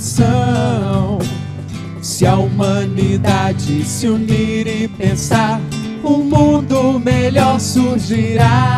só 0.00 0.24
nação. 0.24 1.18
Se 2.02 2.26
a 2.26 2.36
humanidade 2.36 3.84
se 3.84 4.08
unir 4.08 4.66
e 4.66 4.88
pensar, 4.88 5.60
um 6.02 6.18
mundo 6.18 6.98
melhor 6.98 7.58
surgirá. 7.60 8.73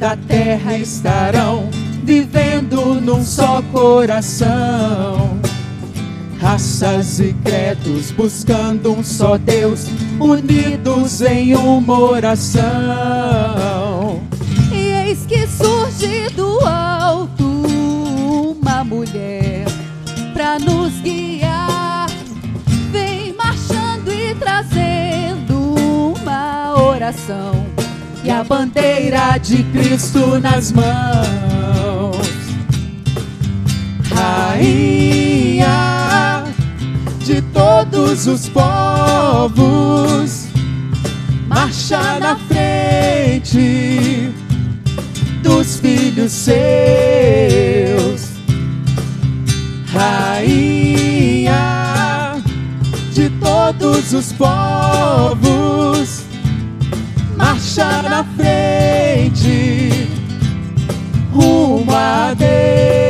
Da 0.00 0.16
terra 0.16 0.76
estarão 0.78 1.68
vivendo 2.02 2.98
num 3.02 3.22
só 3.22 3.60
coração. 3.70 5.38
Raças 6.40 7.20
e 7.20 7.34
credos 7.44 8.10
buscando 8.10 8.94
um 8.94 9.04
só 9.04 9.36
Deus, 9.36 9.88
unidos 10.18 11.20
em 11.20 11.54
uma 11.54 12.00
oração. 12.00 12.62
E 14.72 14.76
eis 15.06 15.26
que 15.26 15.46
surge 15.46 16.30
do 16.30 16.58
alto 16.66 17.44
uma 18.58 18.82
mulher 18.82 19.66
para 20.32 20.58
nos 20.58 20.98
guiar. 21.02 22.08
Vem 22.90 23.34
marchando 23.34 24.10
e 24.10 24.34
trazendo 24.34 25.74
uma 26.16 26.74
oração. 26.82 27.69
E 28.22 28.30
a 28.30 28.44
bandeira 28.44 29.38
de 29.38 29.64
Cristo 29.64 30.38
nas 30.38 30.72
mãos. 30.72 32.28
Rainha 34.14 35.70
de 37.20 37.40
todos 37.42 38.26
os 38.26 38.48
povos, 38.48 40.46
marcha 41.48 42.18
na 42.18 42.34
frente 42.36 44.32
dos 45.42 45.78
filhos 45.78 46.32
seus. 46.32 48.30
Rainha 49.92 51.50
de 53.12 53.28
todos 53.30 54.12
os 54.12 54.32
povos, 54.32 56.19
marcha 57.40 58.02
na 58.02 58.22
frente 58.36 59.90
rumo 61.32 61.90
a 61.92 62.34
Deus. 62.34 63.09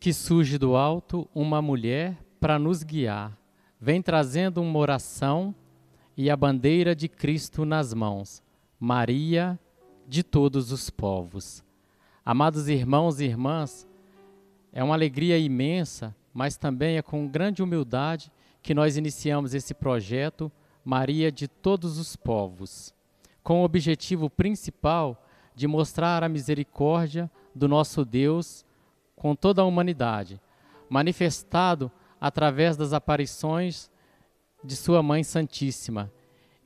Que 0.00 0.14
surge 0.14 0.56
do 0.56 0.76
alto 0.76 1.28
uma 1.34 1.60
mulher 1.60 2.16
para 2.40 2.58
nos 2.58 2.82
guiar. 2.82 3.36
Vem 3.78 4.00
trazendo 4.00 4.62
uma 4.62 4.78
oração 4.78 5.54
e 6.16 6.30
a 6.30 6.36
bandeira 6.36 6.96
de 6.96 7.06
Cristo 7.06 7.66
nas 7.66 7.92
mãos. 7.92 8.42
Maria 8.78 9.60
de 10.08 10.22
todos 10.22 10.72
os 10.72 10.88
povos. 10.88 11.62
Amados 12.24 12.66
irmãos 12.66 13.20
e 13.20 13.26
irmãs, 13.26 13.86
é 14.72 14.82
uma 14.82 14.94
alegria 14.94 15.38
imensa, 15.38 16.16
mas 16.32 16.56
também 16.56 16.96
é 16.96 17.02
com 17.02 17.28
grande 17.28 17.62
humildade 17.62 18.32
que 18.62 18.72
nós 18.72 18.96
iniciamos 18.96 19.52
esse 19.52 19.74
projeto 19.74 20.50
Maria 20.82 21.30
de 21.30 21.46
todos 21.46 21.98
os 21.98 22.16
povos, 22.16 22.94
com 23.42 23.60
o 23.60 23.64
objetivo 23.64 24.30
principal 24.30 25.22
de 25.54 25.66
mostrar 25.66 26.24
a 26.24 26.28
misericórdia 26.28 27.30
do 27.54 27.68
nosso 27.68 28.02
Deus 28.02 28.64
com 29.20 29.36
toda 29.36 29.60
a 29.60 29.66
humanidade, 29.66 30.40
manifestado 30.88 31.92
através 32.18 32.74
das 32.74 32.94
aparições 32.94 33.90
de 34.64 34.74
Sua 34.74 35.02
Mãe 35.02 35.22
Santíssima. 35.22 36.10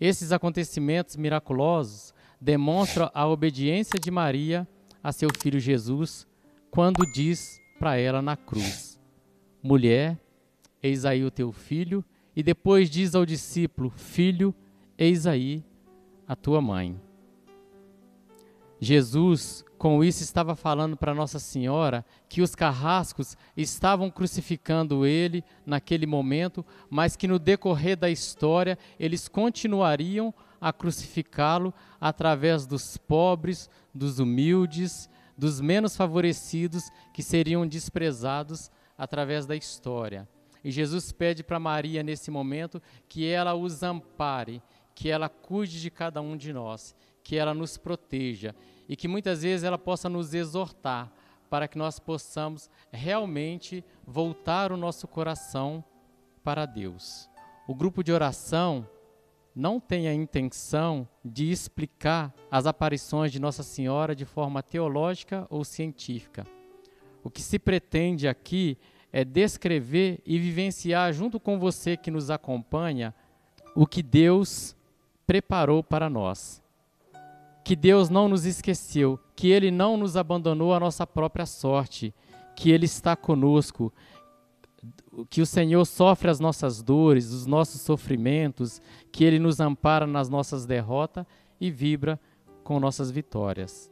Esses 0.00 0.30
acontecimentos 0.30 1.16
miraculosos 1.16 2.14
demonstram 2.40 3.10
a 3.12 3.26
obediência 3.26 3.98
de 3.98 4.08
Maria 4.08 4.68
a 5.02 5.10
seu 5.10 5.30
filho 5.36 5.58
Jesus, 5.58 6.28
quando 6.70 7.04
diz 7.12 7.60
para 7.76 7.96
ela 7.96 8.22
na 8.22 8.36
cruz: 8.36 9.00
Mulher, 9.60 10.16
eis 10.80 11.04
aí 11.04 11.24
o 11.24 11.32
teu 11.32 11.50
filho, 11.50 12.04
e 12.36 12.42
depois 12.42 12.88
diz 12.88 13.16
ao 13.16 13.26
discípulo: 13.26 13.90
Filho, 13.90 14.54
eis 14.96 15.26
aí 15.26 15.64
a 16.24 16.36
tua 16.36 16.60
mãe. 16.60 17.00
Jesus, 18.84 19.64
com 19.78 20.04
isso, 20.04 20.22
estava 20.22 20.54
falando 20.54 20.96
para 20.96 21.14
Nossa 21.14 21.38
Senhora 21.38 22.04
que 22.28 22.42
os 22.42 22.54
carrascos 22.54 23.36
estavam 23.56 24.10
crucificando 24.10 25.06
ele 25.06 25.42
naquele 25.64 26.06
momento, 26.06 26.64
mas 26.90 27.16
que 27.16 27.26
no 27.26 27.38
decorrer 27.38 27.96
da 27.96 28.10
história 28.10 28.78
eles 29.00 29.26
continuariam 29.26 30.34
a 30.60 30.72
crucificá-lo 30.72 31.72
através 32.00 32.66
dos 32.66 32.96
pobres, 32.96 33.70
dos 33.94 34.18
humildes, 34.18 35.08
dos 35.36 35.60
menos 35.60 35.96
favorecidos 35.96 36.90
que 37.12 37.22
seriam 37.22 37.66
desprezados 37.66 38.70
através 38.98 39.46
da 39.46 39.56
história. 39.56 40.28
E 40.62 40.70
Jesus 40.70 41.10
pede 41.10 41.42
para 41.42 41.58
Maria 41.58 42.02
nesse 42.02 42.30
momento 42.30 42.82
que 43.08 43.26
ela 43.26 43.54
os 43.54 43.82
ampare, 43.82 44.62
que 44.94 45.10
ela 45.10 45.28
cuide 45.28 45.80
de 45.80 45.90
cada 45.90 46.20
um 46.20 46.36
de 46.36 46.52
nós, 46.52 46.94
que 47.22 47.36
ela 47.36 47.54
nos 47.54 47.76
proteja 47.78 48.54
e 48.88 48.96
que 48.96 49.08
muitas 49.08 49.42
vezes 49.42 49.64
ela 49.64 49.78
possa 49.78 50.08
nos 50.08 50.34
exortar 50.34 51.12
para 51.48 51.68
que 51.68 51.78
nós 51.78 51.98
possamos 51.98 52.68
realmente 52.92 53.84
voltar 54.06 54.72
o 54.72 54.76
nosso 54.76 55.06
coração 55.06 55.84
para 56.42 56.66
Deus. 56.66 57.30
O 57.66 57.74
grupo 57.74 58.02
de 58.02 58.12
oração 58.12 58.88
não 59.54 59.78
tem 59.78 60.08
a 60.08 60.14
intenção 60.14 61.08
de 61.24 61.50
explicar 61.50 62.34
as 62.50 62.66
aparições 62.66 63.30
de 63.30 63.38
Nossa 63.38 63.62
Senhora 63.62 64.14
de 64.14 64.24
forma 64.24 64.62
teológica 64.62 65.46
ou 65.48 65.64
científica. 65.64 66.44
O 67.22 67.30
que 67.30 67.40
se 67.40 67.58
pretende 67.58 68.26
aqui 68.26 68.76
é 69.12 69.24
descrever 69.24 70.20
e 70.26 70.38
vivenciar 70.38 71.12
junto 71.12 71.38
com 71.38 71.58
você 71.58 71.96
que 71.96 72.10
nos 72.10 72.30
acompanha 72.30 73.14
o 73.76 73.86
que 73.86 74.02
Deus 74.02 74.76
preparou 75.24 75.82
para 75.84 76.10
nós 76.10 76.63
que 77.64 77.74
Deus 77.74 78.10
não 78.10 78.28
nos 78.28 78.44
esqueceu, 78.44 79.18
que 79.34 79.48
Ele 79.50 79.70
não 79.70 79.96
nos 79.96 80.16
abandonou 80.16 80.74
à 80.74 80.78
nossa 80.78 81.06
própria 81.06 81.46
sorte, 81.46 82.14
que 82.54 82.70
Ele 82.70 82.84
está 82.84 83.16
conosco, 83.16 83.90
que 85.30 85.40
o 85.40 85.46
Senhor 85.46 85.84
sofre 85.86 86.28
as 86.28 86.38
nossas 86.38 86.82
dores, 86.82 87.32
os 87.32 87.46
nossos 87.46 87.80
sofrimentos, 87.80 88.82
que 89.10 89.24
Ele 89.24 89.38
nos 89.38 89.60
ampara 89.60 90.06
nas 90.06 90.28
nossas 90.28 90.66
derrotas 90.66 91.24
e 91.58 91.70
vibra 91.70 92.20
com 92.62 92.78
nossas 92.78 93.10
vitórias. 93.10 93.90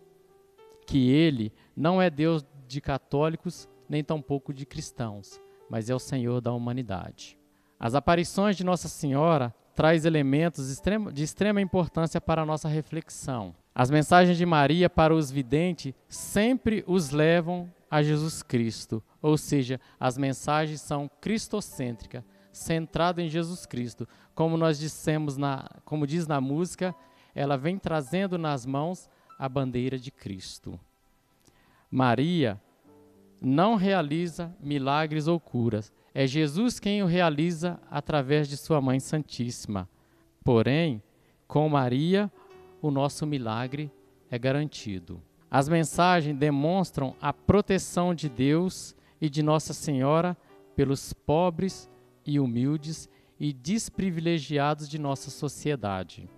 Que 0.86 1.10
Ele 1.10 1.50
não 1.74 2.00
é 2.00 2.10
Deus 2.10 2.44
de 2.68 2.80
católicos, 2.80 3.68
nem 3.88 4.04
tampouco 4.04 4.52
de 4.52 4.66
cristãos, 4.66 5.40
mas 5.70 5.88
é 5.88 5.94
o 5.94 5.98
Senhor 5.98 6.42
da 6.42 6.52
humanidade. 6.52 7.38
As 7.80 7.94
aparições 7.94 8.56
de 8.56 8.64
Nossa 8.64 8.88
Senhora 8.88 9.54
traz 9.74 10.04
elementos 10.04 10.80
de 11.12 11.22
extrema 11.24 11.60
importância 11.60 12.20
para 12.20 12.42
a 12.42 12.46
nossa 12.46 12.68
reflexão. 12.68 13.54
As 13.74 13.90
mensagens 13.90 14.36
de 14.36 14.44
Maria 14.44 14.90
para 14.90 15.14
os 15.14 15.30
videntes 15.30 15.94
sempre 16.08 16.84
os 16.86 17.10
levam 17.10 17.72
a 17.90 18.02
Jesus 18.02 18.42
Cristo, 18.42 19.02
ou 19.20 19.36
seja, 19.36 19.80
as 20.00 20.16
mensagens 20.16 20.80
são 20.80 21.10
cristocêntricas, 21.20 22.24
centradas 22.50 23.24
em 23.24 23.28
Jesus 23.28 23.66
Cristo. 23.66 24.08
Como 24.34 24.56
nós 24.56 24.78
dissemos 24.78 25.36
na, 25.36 25.68
como 25.84 26.06
diz 26.06 26.26
na 26.26 26.40
música, 26.40 26.94
ela 27.34 27.56
vem 27.56 27.78
trazendo 27.78 28.38
nas 28.38 28.64
mãos 28.64 29.08
a 29.38 29.48
bandeira 29.48 29.98
de 29.98 30.10
Cristo. 30.10 30.78
Maria 31.90 32.60
não 33.40 33.74
realiza 33.74 34.54
milagres 34.60 35.26
ou 35.26 35.38
curas. 35.38 35.92
É 36.14 36.26
Jesus 36.26 36.78
quem 36.78 37.02
o 37.02 37.06
realiza 37.06 37.80
através 37.90 38.48
de 38.48 38.56
sua 38.56 38.80
Mãe 38.80 39.00
Santíssima. 39.00 39.88
Porém, 40.44 41.02
com 41.46 41.68
Maria, 41.68 42.30
o 42.82 42.90
nosso 42.90 43.24
milagre 43.24 43.90
é 44.28 44.38
garantido. 44.38 45.22
As 45.48 45.68
mensagens 45.68 46.36
demonstram 46.36 47.14
a 47.20 47.32
proteção 47.32 48.14
de 48.14 48.28
Deus 48.28 48.96
e 49.20 49.30
de 49.30 49.42
Nossa 49.42 49.72
Senhora 49.72 50.36
pelos 50.74 51.12
pobres 51.12 51.88
e 52.26 52.40
humildes 52.40 53.08
e 53.38 53.52
desprivilegiados 53.52 54.88
de 54.88 54.98
nossa 54.98 55.30
sociedade. 55.30 56.28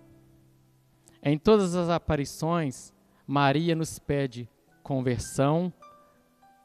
Em 1.23 1.37
todas 1.37 1.73
as 1.75 1.89
aparições, 1.89 2.93
Maria 3.25 3.75
nos 3.75 3.97
pede 3.97 4.47
conversão, 4.83 5.73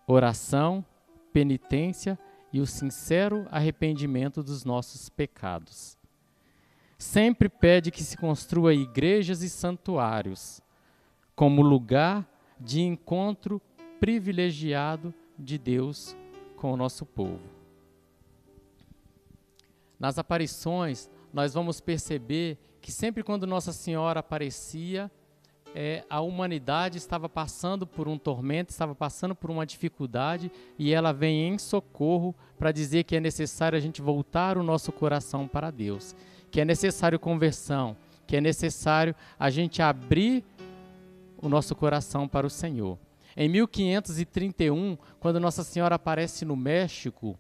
oração, 0.07 0.85
penitência 1.33 2.19
e 2.53 2.61
o 2.61 2.67
sincero 2.67 3.47
arrependimento 3.51 4.43
dos 4.43 4.65
nossos 4.65 5.09
pecados. 5.09 6.00
Sempre 7.01 7.49
pede 7.49 7.91
que 7.91 8.05
se 8.05 8.15
construa 8.15 8.75
igrejas 8.75 9.41
e 9.41 9.49
santuários 9.49 10.61
como 11.35 11.63
lugar 11.63 12.29
de 12.61 12.83
encontro 12.83 13.59
privilegiado 13.99 15.15
de 15.39 15.57
Deus 15.57 16.15
com 16.57 16.71
o 16.71 16.77
nosso 16.77 17.07
povo. 17.07 17.41
Nas 19.99 20.19
aparições, 20.19 21.09
nós 21.33 21.55
vamos 21.55 21.81
perceber 21.81 22.59
que 22.83 22.93
sempre 22.93 23.23
quando 23.23 23.47
Nossa 23.47 23.73
Senhora 23.73 24.21
aparecia, 24.21 25.11
é, 25.75 26.05
a 26.11 26.21
humanidade 26.21 26.99
estava 26.99 27.31
passando 27.31 27.87
por 27.87 28.09
um 28.09 28.19
tormento, 28.19 28.73
estava 28.73 28.95
passando 28.95 29.35
por 29.35 29.51
uma 29.51 29.65
dificuldade 29.65 30.53
e 30.79 30.93
ela 30.93 31.13
vem 31.13 31.49
em 31.49 31.57
socorro 31.57 32.35
para 32.59 32.71
dizer 32.71 33.05
que 33.05 33.17
é 33.17 33.21
necessário 33.21 33.79
a 33.79 33.81
gente 33.81 34.03
voltar 34.03 34.59
o 34.59 34.63
nosso 34.63 34.93
coração 34.93 35.49
para 35.49 35.71
Deus, 35.71 36.15
que 36.51 36.61
é 36.61 36.65
necessário 36.65 37.19
conversão, 37.19 37.97
que 38.27 38.37
é 38.37 38.41
necessário 38.41 39.15
a 39.39 39.51
gente 39.51 39.81
abrir 39.83 40.45
o 41.39 41.49
nosso 41.49 41.75
coração 41.75 42.29
para 42.29 42.47
o 42.47 42.51
Senhor. 42.51 42.99
Em 43.37 43.49
1531, 43.49 44.99
quando 45.19 45.41
Nossa 45.41 45.63
Senhora 45.63 45.95
aparece 45.95 46.45
no 46.45 46.57
México, 46.57 47.39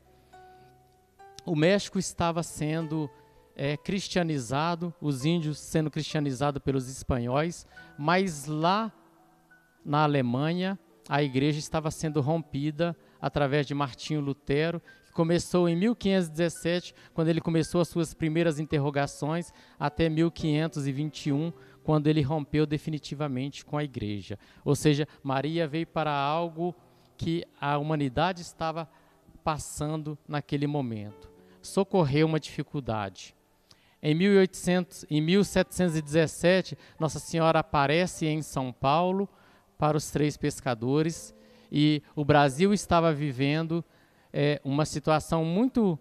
o 1.44 1.56
México 1.56 1.98
estava 1.98 2.42
sendo 2.42 3.10
é, 3.56 3.76
cristianizado, 3.76 4.94
os 5.00 5.24
índios 5.24 5.58
sendo 5.58 5.90
cristianizados 5.90 6.62
pelos 6.62 6.88
espanhóis, 6.88 7.66
mas 7.98 8.46
lá 8.46 8.92
na 9.84 10.04
Alemanha 10.04 10.78
a 11.08 11.22
igreja 11.22 11.58
estava 11.58 11.90
sendo 11.90 12.20
rompida 12.20 12.96
através 13.20 13.66
de 13.66 13.74
Martinho 13.74 14.20
Lutero, 14.20 14.80
começou 15.12 15.68
em 15.68 15.76
1517, 15.76 16.94
quando 17.12 17.28
ele 17.28 17.40
começou 17.40 17.80
as 17.80 17.88
suas 17.88 18.14
primeiras 18.14 18.58
interrogações, 18.58 19.52
até 19.78 20.08
1521, 20.08 21.52
quando 21.82 22.06
ele 22.06 22.22
rompeu 22.22 22.66
definitivamente 22.66 23.64
com 23.64 23.76
a 23.76 23.84
igreja. 23.84 24.38
Ou 24.64 24.74
seja, 24.74 25.08
Maria 25.22 25.66
veio 25.66 25.86
para 25.86 26.12
algo 26.12 26.74
que 27.16 27.44
a 27.60 27.76
humanidade 27.78 28.42
estava 28.42 28.88
passando 29.42 30.18
naquele 30.28 30.66
momento. 30.66 31.30
Socorreu 31.62 32.26
uma 32.26 32.40
dificuldade. 32.40 33.34
Em, 34.02 34.14
1800, 34.14 35.04
em 35.10 35.20
1717, 35.20 36.78
Nossa 36.98 37.18
Senhora 37.18 37.58
aparece 37.58 38.26
em 38.26 38.40
São 38.40 38.72
Paulo 38.72 39.28
para 39.76 39.96
os 39.96 40.10
três 40.10 40.36
pescadores 40.36 41.34
e 41.70 42.02
o 42.16 42.24
Brasil 42.24 42.72
estava 42.72 43.12
vivendo 43.12 43.84
é, 44.32 44.60
uma 44.64 44.84
situação 44.84 45.44
muito 45.44 45.98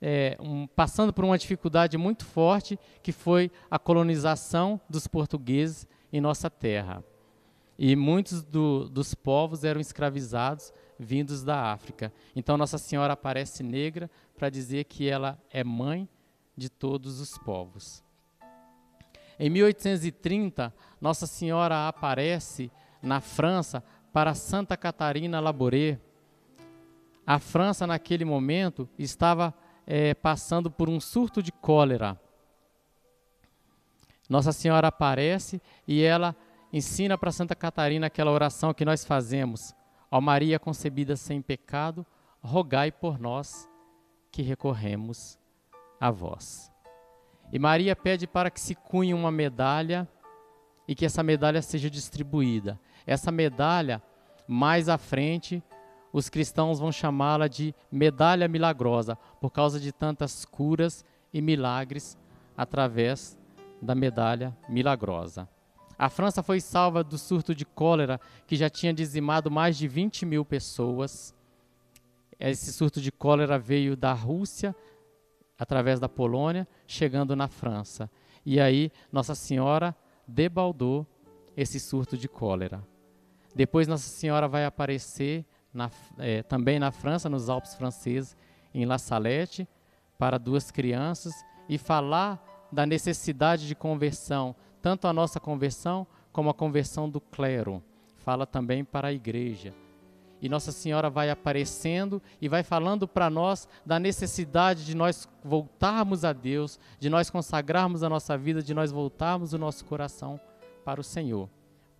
é, 0.00 0.36
um, 0.40 0.66
passando 0.66 1.12
por 1.12 1.24
uma 1.24 1.38
dificuldade 1.38 1.98
muito 1.98 2.24
forte, 2.24 2.78
que 3.02 3.12
foi 3.12 3.50
a 3.70 3.78
colonização 3.78 4.80
dos 4.88 5.06
portugueses 5.06 5.86
em 6.12 6.20
nossa 6.20 6.48
terra. 6.48 7.04
E 7.78 7.94
muitos 7.94 8.42
do, 8.42 8.88
dos 8.88 9.14
povos 9.14 9.62
eram 9.64 9.80
escravizados 9.80 10.72
vindos 10.98 11.44
da 11.44 11.72
África. 11.72 12.12
Então 12.34 12.56
Nossa 12.56 12.78
Senhora 12.78 13.12
aparece 13.12 13.62
negra 13.62 14.10
para 14.36 14.50
dizer 14.50 14.84
que 14.84 15.08
ela 15.08 15.40
é 15.50 15.62
mãe 15.62 16.08
de 16.56 16.68
todos 16.68 17.20
os 17.20 17.38
povos. 17.38 18.02
Em 19.38 19.48
1830, 19.48 20.74
Nossa 21.00 21.26
Senhora 21.26 21.86
aparece 21.86 22.72
na 23.00 23.20
França 23.20 23.82
para 24.12 24.34
Santa 24.34 24.76
Catarina 24.76 25.38
Labouré. 25.38 26.00
A 27.28 27.38
França, 27.38 27.86
naquele 27.86 28.24
momento, 28.24 28.88
estava 28.98 29.52
é, 29.86 30.14
passando 30.14 30.70
por 30.70 30.88
um 30.88 30.98
surto 30.98 31.42
de 31.42 31.52
cólera. 31.52 32.18
Nossa 34.30 34.50
Senhora 34.50 34.88
aparece 34.88 35.60
e 35.86 36.02
ela 36.02 36.34
ensina 36.72 37.18
para 37.18 37.30
Santa 37.30 37.54
Catarina 37.54 38.06
aquela 38.06 38.30
oração 38.30 38.72
que 38.72 38.82
nós 38.82 39.04
fazemos. 39.04 39.74
Ó 40.10 40.22
Maria 40.22 40.58
concebida 40.58 41.16
sem 41.16 41.42
pecado, 41.42 42.06
rogai 42.40 42.90
por 42.90 43.18
nós 43.18 43.68
que 44.32 44.40
recorremos 44.40 45.38
a 46.00 46.10
vós. 46.10 46.72
E 47.52 47.58
Maria 47.58 47.94
pede 47.94 48.26
para 48.26 48.50
que 48.50 48.58
se 48.58 48.74
cunhe 48.74 49.12
uma 49.12 49.30
medalha 49.30 50.08
e 50.88 50.94
que 50.94 51.04
essa 51.04 51.22
medalha 51.22 51.60
seja 51.60 51.90
distribuída. 51.90 52.80
Essa 53.06 53.30
medalha, 53.30 54.02
mais 54.46 54.88
à 54.88 54.96
frente, 54.96 55.62
os 56.12 56.28
cristãos 56.28 56.78
vão 56.78 56.90
chamá-la 56.90 57.48
de 57.48 57.74
medalha 57.90 58.48
milagrosa, 58.48 59.16
por 59.40 59.50
causa 59.50 59.78
de 59.78 59.92
tantas 59.92 60.44
curas 60.44 61.04
e 61.32 61.40
milagres 61.40 62.16
através 62.56 63.38
da 63.80 63.94
medalha 63.94 64.56
milagrosa. 64.68 65.48
A 65.98 66.08
França 66.08 66.42
foi 66.42 66.60
salva 66.60 67.02
do 67.02 67.18
surto 67.18 67.54
de 67.54 67.64
cólera 67.64 68.20
que 68.46 68.56
já 68.56 68.70
tinha 68.70 68.92
dizimado 68.92 69.50
mais 69.50 69.76
de 69.76 69.88
20 69.88 70.24
mil 70.24 70.44
pessoas. 70.44 71.34
Esse 72.38 72.72
surto 72.72 73.00
de 73.00 73.10
cólera 73.10 73.58
veio 73.58 73.96
da 73.96 74.12
Rússia, 74.12 74.74
através 75.58 75.98
da 75.98 76.08
Polônia, 76.08 76.68
chegando 76.86 77.34
na 77.34 77.48
França. 77.48 78.08
E 78.46 78.60
aí 78.60 78.92
Nossa 79.10 79.34
Senhora 79.34 79.94
debaldou 80.26 81.04
esse 81.56 81.80
surto 81.80 82.16
de 82.16 82.28
cólera. 82.28 82.86
Depois 83.52 83.88
Nossa 83.88 84.08
Senhora 84.08 84.46
vai 84.46 84.64
aparecer 84.64 85.44
na, 85.72 85.90
é, 86.18 86.42
também 86.42 86.78
na 86.78 86.90
França, 86.90 87.28
nos 87.28 87.48
Alpes 87.48 87.74
franceses, 87.74 88.36
em 88.74 88.84
La 88.84 88.98
Salette, 88.98 89.68
para 90.18 90.38
duas 90.38 90.70
crianças 90.70 91.32
e 91.68 91.78
falar 91.78 92.42
da 92.70 92.84
necessidade 92.84 93.66
de 93.66 93.74
conversão, 93.74 94.54
tanto 94.82 95.06
a 95.06 95.12
nossa 95.12 95.40
conversão 95.40 96.06
como 96.32 96.50
a 96.50 96.54
conversão 96.54 97.08
do 97.08 97.20
clero. 97.20 97.82
Fala 98.18 98.46
também 98.46 98.84
para 98.84 99.08
a 99.08 99.12
igreja. 99.12 99.74
E 100.40 100.48
Nossa 100.48 100.70
Senhora 100.70 101.10
vai 101.10 101.30
aparecendo 101.30 102.22
e 102.40 102.48
vai 102.48 102.62
falando 102.62 103.08
para 103.08 103.28
nós 103.28 103.68
da 103.84 103.98
necessidade 103.98 104.84
de 104.84 104.94
nós 104.94 105.28
voltarmos 105.42 106.24
a 106.24 106.32
Deus, 106.32 106.78
de 107.00 107.10
nós 107.10 107.28
consagrarmos 107.28 108.02
a 108.02 108.08
nossa 108.08 108.38
vida, 108.38 108.62
de 108.62 108.72
nós 108.72 108.92
voltarmos 108.92 109.52
o 109.52 109.58
nosso 109.58 109.84
coração 109.84 110.40
para 110.84 111.00
o 111.00 111.04
Senhor. 111.04 111.48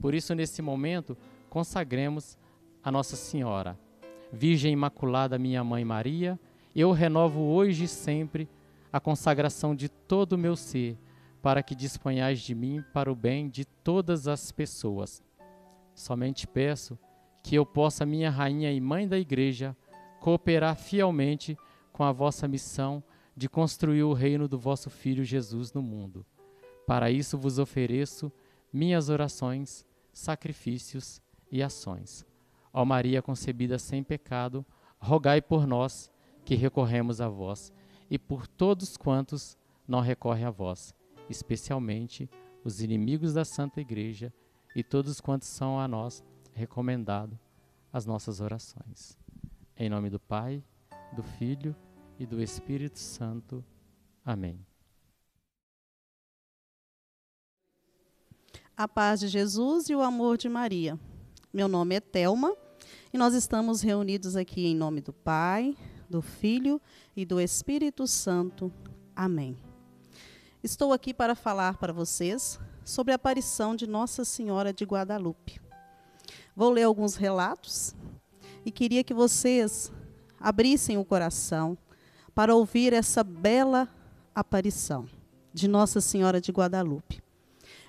Por 0.01 0.15
isso, 0.15 0.35
nesse 0.35 0.63
momento, 0.63 1.17
consagremos 1.51 2.39
a 2.83 2.91
Nossa 2.91 3.17
Senhora. 3.17 3.79
Virgem 4.33 4.73
Imaculada, 4.73 5.39
minha 5.39 5.65
Mãe 5.65 5.85
Maria, 5.85 6.39
eu 6.75 6.93
renovo 6.93 7.41
hoje 7.41 7.85
e 7.85 7.89
sempre 7.89 8.49
a 8.93 9.01
consagração 9.01 9.75
de 9.75 9.89
todo 9.89 10.35
o 10.35 10.39
meu 10.39 10.57
ser, 10.57 10.99
para 11.43 11.63
que 11.63 11.75
disponhais 11.75 12.41
de 12.41 12.55
mim 12.55 12.83
para 12.93 13.11
o 13.11 13.15
bem 13.15 13.49
de 13.49 13.65
todas 13.65 14.29
as 14.29 14.53
pessoas. 14.53 15.23
Somente 15.95 16.47
peço 16.47 16.99
que 17.43 17.55
eu 17.55 17.65
possa, 17.65 18.05
minha 18.05 18.31
Rainha 18.31 18.73
e 18.73 18.81
Mãe 18.81 19.09
da 19.09 19.19
Igreja, 19.19 19.77
cooperar 20.21 20.77
fielmente 20.77 21.57
com 21.93 22.05
a 22.05 22.13
vossa 22.13 22.47
missão 22.47 23.03
de 23.37 23.49
construir 23.49 24.03
o 24.03 24.13
reino 24.13 24.49
do 24.49 24.59
vosso 24.59 24.91
Filho 24.91 25.25
Jesus 25.25 25.73
no 25.73 25.81
mundo. 25.81 26.27
Para 26.87 27.11
isso 27.11 27.39
vos 27.39 27.59
ofereço 27.59 28.33
minhas 28.73 29.09
orações, 29.09 29.85
sacrifícios 30.13 31.21
e 31.51 31.63
ações. 31.63 32.28
Ó 32.79 32.85
Maria 32.85 33.21
concebida 33.21 33.77
sem 33.77 34.05
pecado, 34.05 34.65
rogai 35.01 35.43
por 35.43 35.67
nós 35.67 36.09
que 36.45 36.55
recorremos 36.55 37.21
a 37.21 37.29
vós 37.29 37.73
e 38.09 38.17
por 38.17 38.47
todos 38.47 38.97
quantos 38.97 39.59
não 39.85 39.99
recorrem 39.99 40.45
a 40.45 40.51
vós, 40.53 40.95
especialmente 41.29 42.31
os 42.63 42.81
inimigos 42.81 43.35
da 43.35 43.45
Santa 43.45 43.81
Igreja 43.81 44.33
e 44.77 44.85
todos 44.85 45.21
quantos 45.21 45.49
são 45.49 45.81
a 45.81 45.89
nós 45.89 46.23
recomendado 46.53 47.37
as 47.93 48.07
nossas 48.07 48.41
orações. 48.41 49.19
Em 49.77 49.91
nome 49.91 50.09
do 50.09 50.21
Pai, 50.21 50.63
do 51.17 51.25
Filho 51.25 51.75
e 52.17 52.25
do 52.25 52.41
Espírito 52.41 53.01
Santo. 53.01 53.65
Amém. 54.25 54.65
A 58.77 58.87
paz 58.87 59.19
de 59.19 59.27
Jesus 59.27 59.89
e 59.89 59.97
o 59.97 60.01
amor 60.01 60.39
de 60.39 60.49
Maria. 60.49 60.97
Meu 61.53 61.67
nome 61.67 61.97
é 61.97 62.01
Telma 62.01 62.55
e 63.13 63.17
nós 63.17 63.33
estamos 63.35 63.81
reunidos 63.81 64.37
aqui 64.37 64.67
em 64.67 64.77
nome 64.77 65.01
do 65.01 65.13
Pai, 65.13 65.75
do 66.11 66.21
Filho 66.21 66.81
e 67.17 67.25
do 67.25 67.41
Espírito 67.41 68.07
Santo. 68.07 68.71
Amém. 69.17 69.57
Estou 70.63 70.93
aqui 70.93 71.15
para 71.15 71.35
falar 71.35 71.79
para 71.79 71.93
vocês 71.93 72.61
sobre 72.85 73.13
a 73.13 73.17
aparição 73.17 73.75
de 73.75 73.87
Nossa 73.87 74.25
Senhora 74.25 74.73
de 74.73 74.85
Guadalupe. 74.85 75.61
Vou 76.55 76.71
ler 76.71 76.83
alguns 76.83 77.15
relatos 77.15 77.95
e 78.65 78.71
queria 78.71 79.03
que 79.03 79.15
vocês 79.15 79.91
abrissem 80.39 80.99
o 80.99 81.05
coração 81.05 81.79
para 82.35 82.55
ouvir 82.55 82.93
essa 82.93 83.25
bela 83.25 83.89
aparição 84.35 85.07
de 85.53 85.67
Nossa 85.67 86.01
Senhora 86.01 86.41
de 86.41 86.53
Guadalupe. 86.53 87.23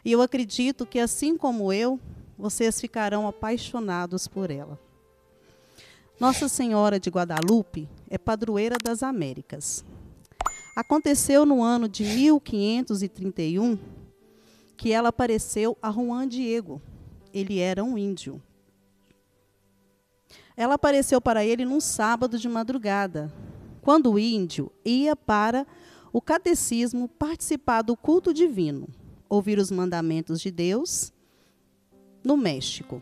E 0.06 0.12
eu 0.14 0.22
acredito 0.22 0.86
que, 0.86 0.98
assim 0.98 1.38
como 1.38 1.74
eu, 1.74 2.00
vocês 2.38 2.80
ficarão 2.80 3.28
apaixonados 3.28 4.26
por 4.28 4.50
ela. 4.50 4.80
Nossa 6.20 6.50
Senhora 6.50 7.00
de 7.00 7.10
Guadalupe 7.10 7.88
é 8.10 8.18
padroeira 8.18 8.76
das 8.84 9.02
Américas. 9.02 9.86
Aconteceu 10.76 11.46
no 11.46 11.64
ano 11.64 11.88
de 11.88 12.04
1531 12.04 13.80
que 14.76 14.92
ela 14.92 15.10
apareceu 15.10 15.78
a 15.82 15.90
Juan 15.90 16.28
Diego. 16.28 16.82
Ele 17.34 17.60
era 17.60 17.82
um 17.86 17.98
índio. 17.98 18.42
Ela 20.58 20.74
apareceu 20.74 21.22
para 21.22 21.46
ele 21.46 21.64
num 21.64 21.80
sábado 21.80 22.38
de 22.38 22.50
madrugada, 22.50 23.34
quando 23.82 24.12
o 24.12 24.20
índio 24.20 24.70
ia 24.84 25.16
para 25.16 25.66
o 26.12 26.22
catecismo 26.22 27.08
participar 27.08 27.82
do 27.82 27.96
culto 27.96 28.34
divino, 28.34 28.90
ouvir 29.30 29.58
os 29.58 29.72
mandamentos 29.72 30.42
de 30.42 30.52
Deus 30.52 31.14
no 32.22 32.36
México. 32.36 33.02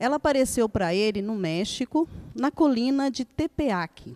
Ela 0.00 0.16
apareceu 0.16 0.68
para 0.68 0.94
ele 0.94 1.20
no 1.20 1.34
México, 1.34 2.08
na 2.34 2.50
colina 2.50 3.10
de 3.10 3.24
Tepeac. 3.24 4.14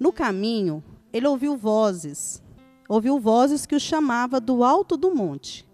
No 0.00 0.12
caminho, 0.12 0.82
ele 1.12 1.26
ouviu 1.26 1.56
vozes, 1.56 2.42
ouviu 2.88 3.18
vozes 3.20 3.66
que 3.66 3.76
o 3.76 3.80
chamava 3.80 4.40
do 4.40 4.64
alto 4.64 4.96
do 4.96 5.14
monte, 5.14 5.68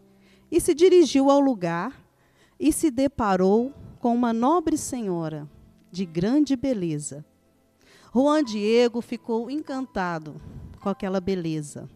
e 0.50 0.60
se 0.60 0.74
dirigiu 0.74 1.30
ao 1.30 1.40
lugar 1.40 2.04
e 2.58 2.72
se 2.72 2.90
deparou 2.90 3.72
com 4.00 4.14
uma 4.14 4.32
nobre 4.32 4.76
senhora 4.76 5.48
de 5.90 6.04
grande 6.04 6.56
beleza. 6.56 7.24
Juan 8.12 8.42
Diego 8.42 9.00
ficou 9.00 9.50
encantado 9.50 10.40
com 10.80 10.88
aquela 10.88 11.20
beleza 11.20 11.88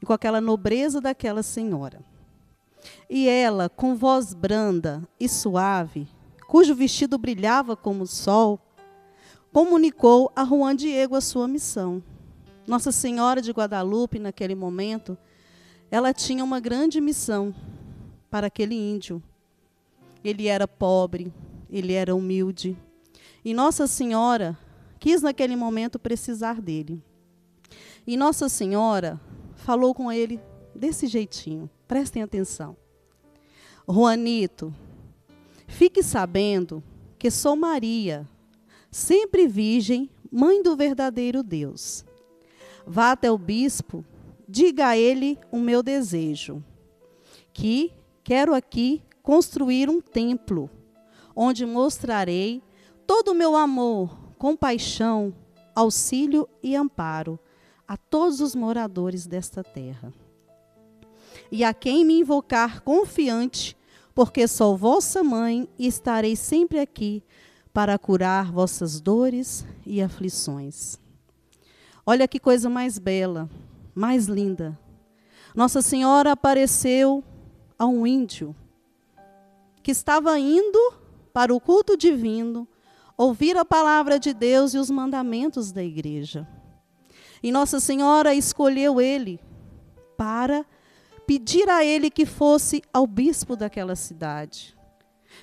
e 0.00 0.06
com 0.06 0.12
aquela 0.12 0.40
nobreza 0.40 1.00
daquela 1.00 1.42
senhora. 1.42 2.04
E 3.08 3.28
ela, 3.28 3.68
com 3.68 3.94
voz 3.94 4.34
branda 4.34 5.06
e 5.18 5.28
suave, 5.28 6.08
cujo 6.48 6.74
vestido 6.74 7.16
brilhava 7.18 7.76
como 7.76 8.04
o 8.04 8.06
sol, 8.06 8.60
comunicou 9.52 10.32
a 10.34 10.44
Juan 10.44 10.74
Diego 10.74 11.14
a 11.14 11.20
sua 11.20 11.46
missão. 11.46 12.02
Nossa 12.66 12.92
Senhora 12.92 13.42
de 13.42 13.50
Guadalupe, 13.52 14.18
naquele 14.18 14.54
momento, 14.54 15.16
ela 15.90 16.12
tinha 16.12 16.42
uma 16.42 16.58
grande 16.58 17.00
missão 17.00 17.54
para 18.30 18.46
aquele 18.46 18.74
índio. 18.74 19.22
Ele 20.24 20.46
era 20.46 20.66
pobre, 20.66 21.32
ele 21.70 21.92
era 21.92 22.14
humilde. 22.14 22.76
E 23.44 23.52
Nossa 23.52 23.86
Senhora 23.86 24.56
quis 24.98 25.20
naquele 25.20 25.56
momento 25.56 25.98
precisar 25.98 26.60
dele. 26.60 27.02
E 28.06 28.16
Nossa 28.16 28.48
Senhora 28.48 29.20
falou 29.54 29.94
com 29.94 30.10
ele 30.10 30.40
desse 30.74 31.06
jeitinho. 31.06 31.68
Prestem 31.92 32.22
atenção. 32.22 32.74
Juanito, 33.86 34.74
fique 35.68 36.02
sabendo 36.02 36.82
que 37.18 37.30
sou 37.30 37.54
Maria, 37.54 38.26
sempre 38.90 39.46
virgem, 39.46 40.08
mãe 40.30 40.62
do 40.62 40.74
verdadeiro 40.74 41.42
Deus. 41.42 42.02
Vá 42.86 43.12
até 43.12 43.30
o 43.30 43.36
bispo, 43.36 44.02
diga 44.48 44.86
a 44.86 44.96
ele 44.96 45.38
o 45.50 45.58
meu 45.58 45.82
desejo, 45.82 46.64
que 47.52 47.92
quero 48.24 48.54
aqui 48.54 49.02
construir 49.22 49.90
um 49.90 50.00
templo, 50.00 50.70
onde 51.36 51.66
mostrarei 51.66 52.62
todo 53.06 53.32
o 53.32 53.34
meu 53.34 53.54
amor, 53.54 54.18
compaixão, 54.38 55.34
auxílio 55.74 56.48
e 56.62 56.74
amparo 56.74 57.38
a 57.86 57.98
todos 57.98 58.40
os 58.40 58.54
moradores 58.54 59.26
desta 59.26 59.62
terra. 59.62 60.10
E 61.52 61.62
a 61.64 61.74
quem 61.74 62.02
me 62.02 62.18
invocar 62.18 62.80
confiante, 62.80 63.76
porque 64.14 64.48
sou 64.48 64.74
vossa 64.74 65.22
mãe 65.22 65.68
e 65.78 65.86
estarei 65.86 66.34
sempre 66.34 66.80
aqui 66.80 67.22
para 67.74 67.98
curar 67.98 68.50
vossas 68.50 69.02
dores 69.02 69.62
e 69.84 70.00
aflições. 70.00 70.98
Olha 72.06 72.26
que 72.26 72.40
coisa 72.40 72.70
mais 72.70 72.98
bela, 72.98 73.50
mais 73.94 74.28
linda. 74.28 74.78
Nossa 75.54 75.82
Senhora 75.82 76.32
apareceu 76.32 77.22
a 77.78 77.84
um 77.84 78.06
índio 78.06 78.56
que 79.82 79.90
estava 79.90 80.38
indo 80.38 80.94
para 81.34 81.54
o 81.54 81.60
culto 81.60 81.98
divino 81.98 82.66
ouvir 83.14 83.58
a 83.58 83.64
palavra 83.64 84.18
de 84.18 84.32
Deus 84.32 84.72
e 84.72 84.78
os 84.78 84.88
mandamentos 84.88 85.70
da 85.70 85.84
igreja. 85.84 86.48
E 87.42 87.52
Nossa 87.52 87.78
Senhora 87.78 88.34
escolheu 88.34 88.98
ele 88.98 89.38
para 90.16 90.64
pedir 91.32 91.70
a 91.70 91.82
ele 91.82 92.10
que 92.10 92.26
fosse 92.26 92.82
ao 92.92 93.06
bispo 93.06 93.56
daquela 93.56 93.96
cidade. 93.96 94.76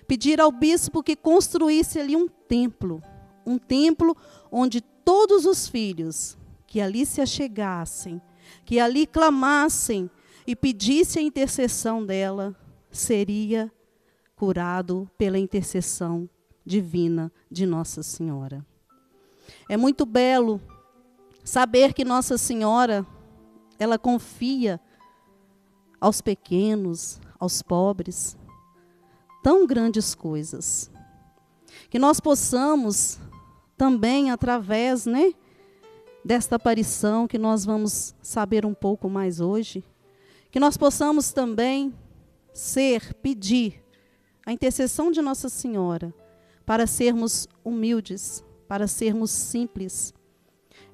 Pedir 0.08 0.40
ao 0.40 0.52
bispo 0.52 1.02
que 1.02 1.16
construísse 1.16 1.98
ali 1.98 2.16
um 2.16 2.28
templo, 2.28 3.02
um 3.44 3.58
templo 3.58 4.16
onde 4.52 4.82
todos 4.82 5.48
os 5.48 5.68
filhos 5.68 6.38
que 6.68 6.80
ali 6.80 7.08
se 7.08 7.22
achegassem, 7.22 8.22
que 8.64 8.80
ali 8.80 9.08
clamassem 9.08 10.12
e 10.46 10.56
pedissem 10.56 11.24
a 11.24 11.28
intercessão 11.28 12.06
dela, 12.06 12.56
seria 12.92 13.72
curado 14.36 15.10
pela 15.18 15.40
intercessão 15.40 16.30
divina 16.64 17.32
de 17.50 17.66
Nossa 17.66 18.04
Senhora. 18.04 18.64
É 19.68 19.76
muito 19.76 20.06
belo 20.06 20.62
saber 21.44 21.96
que 21.96 22.06
Nossa 22.06 22.38
Senhora, 22.38 23.04
ela 23.80 23.98
confia 23.98 24.80
aos 26.00 26.22
pequenos, 26.22 27.20
aos 27.40 27.62
pobres, 27.62 28.38
tão 29.44 29.66
grandes 29.66 30.16
coisas. 30.16 30.92
Que 31.90 32.00
nós 32.00 32.20
possamos 32.20 33.20
também 33.78 34.32
através, 34.32 35.06
né, 35.06 35.34
desta 36.24 36.56
aparição 36.56 37.28
que 37.28 37.38
nós 37.38 37.64
vamos 37.66 38.14
saber 38.22 38.66
um 38.66 38.74
pouco 38.74 39.10
mais 39.10 39.40
hoje, 39.40 39.84
que 40.52 40.60
nós 40.60 40.78
possamos 40.78 41.32
também 41.32 41.94
ser, 42.54 43.14
pedir 43.16 43.84
a 44.46 44.52
intercessão 44.52 45.12
de 45.12 45.22
Nossa 45.22 45.48
Senhora 45.48 46.14
para 46.66 46.86
sermos 46.86 47.48
humildes, 47.64 48.44
para 48.68 48.88
sermos 48.88 49.32
simples 49.32 50.14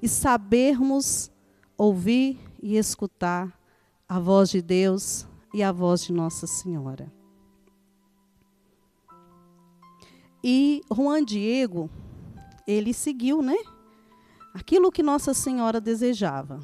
e 0.00 0.08
sabermos 0.08 1.30
ouvir 1.76 2.38
e 2.62 2.76
escutar 2.76 3.55
a 4.08 4.20
voz 4.20 4.50
de 4.50 4.62
Deus 4.62 5.26
e 5.52 5.62
a 5.62 5.72
voz 5.72 6.04
de 6.04 6.12
Nossa 6.12 6.46
Senhora. 6.46 7.12
E 10.44 10.80
Juan 10.92 11.24
Diego, 11.24 11.90
ele 12.66 12.94
seguiu, 12.94 13.42
né? 13.42 13.56
Aquilo 14.54 14.92
que 14.92 15.02
Nossa 15.02 15.34
Senhora 15.34 15.80
desejava. 15.80 16.60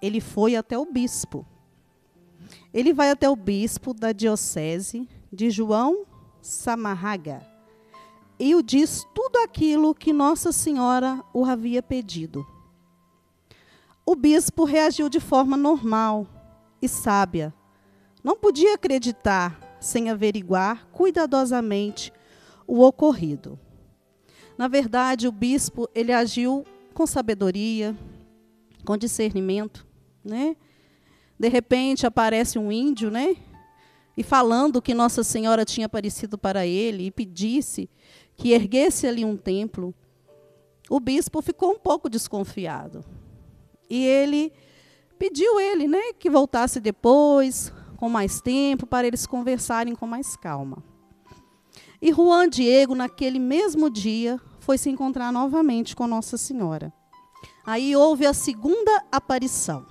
Ele 0.00 0.20
foi 0.20 0.56
até 0.56 0.78
o 0.78 0.86
bispo. 0.86 1.46
Ele 2.72 2.94
vai 2.94 3.10
até 3.10 3.28
o 3.28 3.36
bispo 3.36 3.92
da 3.92 4.12
diocese 4.12 5.06
de 5.30 5.50
João 5.50 6.06
Samarraga 6.40 7.46
e 8.38 8.54
o 8.54 8.62
diz 8.62 9.04
tudo 9.14 9.36
aquilo 9.38 9.94
que 9.94 10.12
Nossa 10.12 10.52
Senhora 10.52 11.22
o 11.34 11.44
havia 11.44 11.82
pedido. 11.82 12.46
o 14.06 14.16
bispo 14.16 14.64
reagiu 14.64 15.10
de 15.10 15.20
forma 15.20 15.54
normal 15.54 16.26
e 16.80 16.88
sábia. 16.88 17.52
Não 18.22 18.36
podia 18.36 18.74
acreditar 18.74 19.58
sem 19.80 20.10
averiguar 20.10 20.86
cuidadosamente 20.92 22.12
o 22.66 22.82
ocorrido. 22.82 23.58
Na 24.56 24.68
verdade, 24.68 25.28
o 25.28 25.32
bispo 25.32 25.88
ele 25.94 26.12
agiu 26.12 26.64
com 26.92 27.06
sabedoria, 27.06 27.96
com 28.84 28.96
discernimento, 28.96 29.86
né? 30.24 30.56
De 31.38 31.48
repente 31.48 32.06
aparece 32.06 32.58
um 32.58 32.72
índio, 32.72 33.10
né? 33.10 33.36
E 34.16 34.22
falando 34.24 34.82
que 34.82 34.94
Nossa 34.94 35.22
Senhora 35.22 35.64
tinha 35.64 35.86
aparecido 35.86 36.36
para 36.36 36.66
ele 36.66 37.06
e 37.06 37.10
pedisse 37.10 37.88
que 38.36 38.52
erguesse 38.52 39.06
ali 39.06 39.24
um 39.24 39.36
templo, 39.36 39.94
o 40.90 40.98
bispo 40.98 41.40
ficou 41.40 41.70
um 41.70 41.78
pouco 41.78 42.10
desconfiado. 42.10 43.04
E 43.88 44.04
ele 44.04 44.52
pediu 45.18 45.58
ele, 45.58 45.88
né, 45.88 46.12
que 46.18 46.30
voltasse 46.30 46.80
depois, 46.80 47.72
com 47.96 48.08
mais 48.08 48.40
tempo, 48.40 48.86
para 48.86 49.06
eles 49.06 49.26
conversarem 49.26 49.94
com 49.94 50.06
mais 50.06 50.36
calma. 50.36 50.82
E 52.00 52.12
Juan 52.12 52.48
Diego, 52.48 52.94
naquele 52.94 53.38
mesmo 53.38 53.90
dia, 53.90 54.40
foi 54.60 54.78
se 54.78 54.88
encontrar 54.88 55.32
novamente 55.32 55.96
com 55.96 56.06
Nossa 56.06 56.36
Senhora. 56.36 56.92
Aí 57.66 57.96
houve 57.96 58.24
a 58.24 58.32
segunda 58.32 59.04
aparição. 59.10 59.84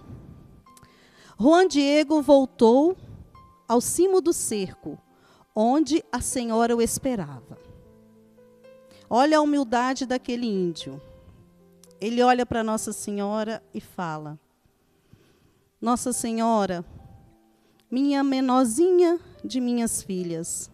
Juan 1.40 1.68
Diego 1.68 2.22
voltou 2.22 2.98
ao 3.68 3.82
cimo 3.82 4.22
do 4.22 4.32
cerco, 4.32 4.98
onde 5.54 6.04
a 6.12 6.22
Senhora 6.22 6.76
o 6.76 6.82
esperava. 6.82 7.60
Olha 9.10 9.38
a 9.38 9.42
humildade 9.42 10.06
daquele 10.06 10.48
índio. 10.48 11.02
Ele 12.00 12.22
olha 12.24 12.46
para 12.46 12.64
Nossa 12.64 12.94
Senhora 12.94 13.62
e 13.74 13.82
fala: 13.82 14.40
Nossa 15.80 16.12
Senhora, 16.12 16.84
minha 17.90 18.24
menorzinha 18.24 19.20
de 19.46 19.62
minhas 19.62 20.02
filhas. 20.02 20.72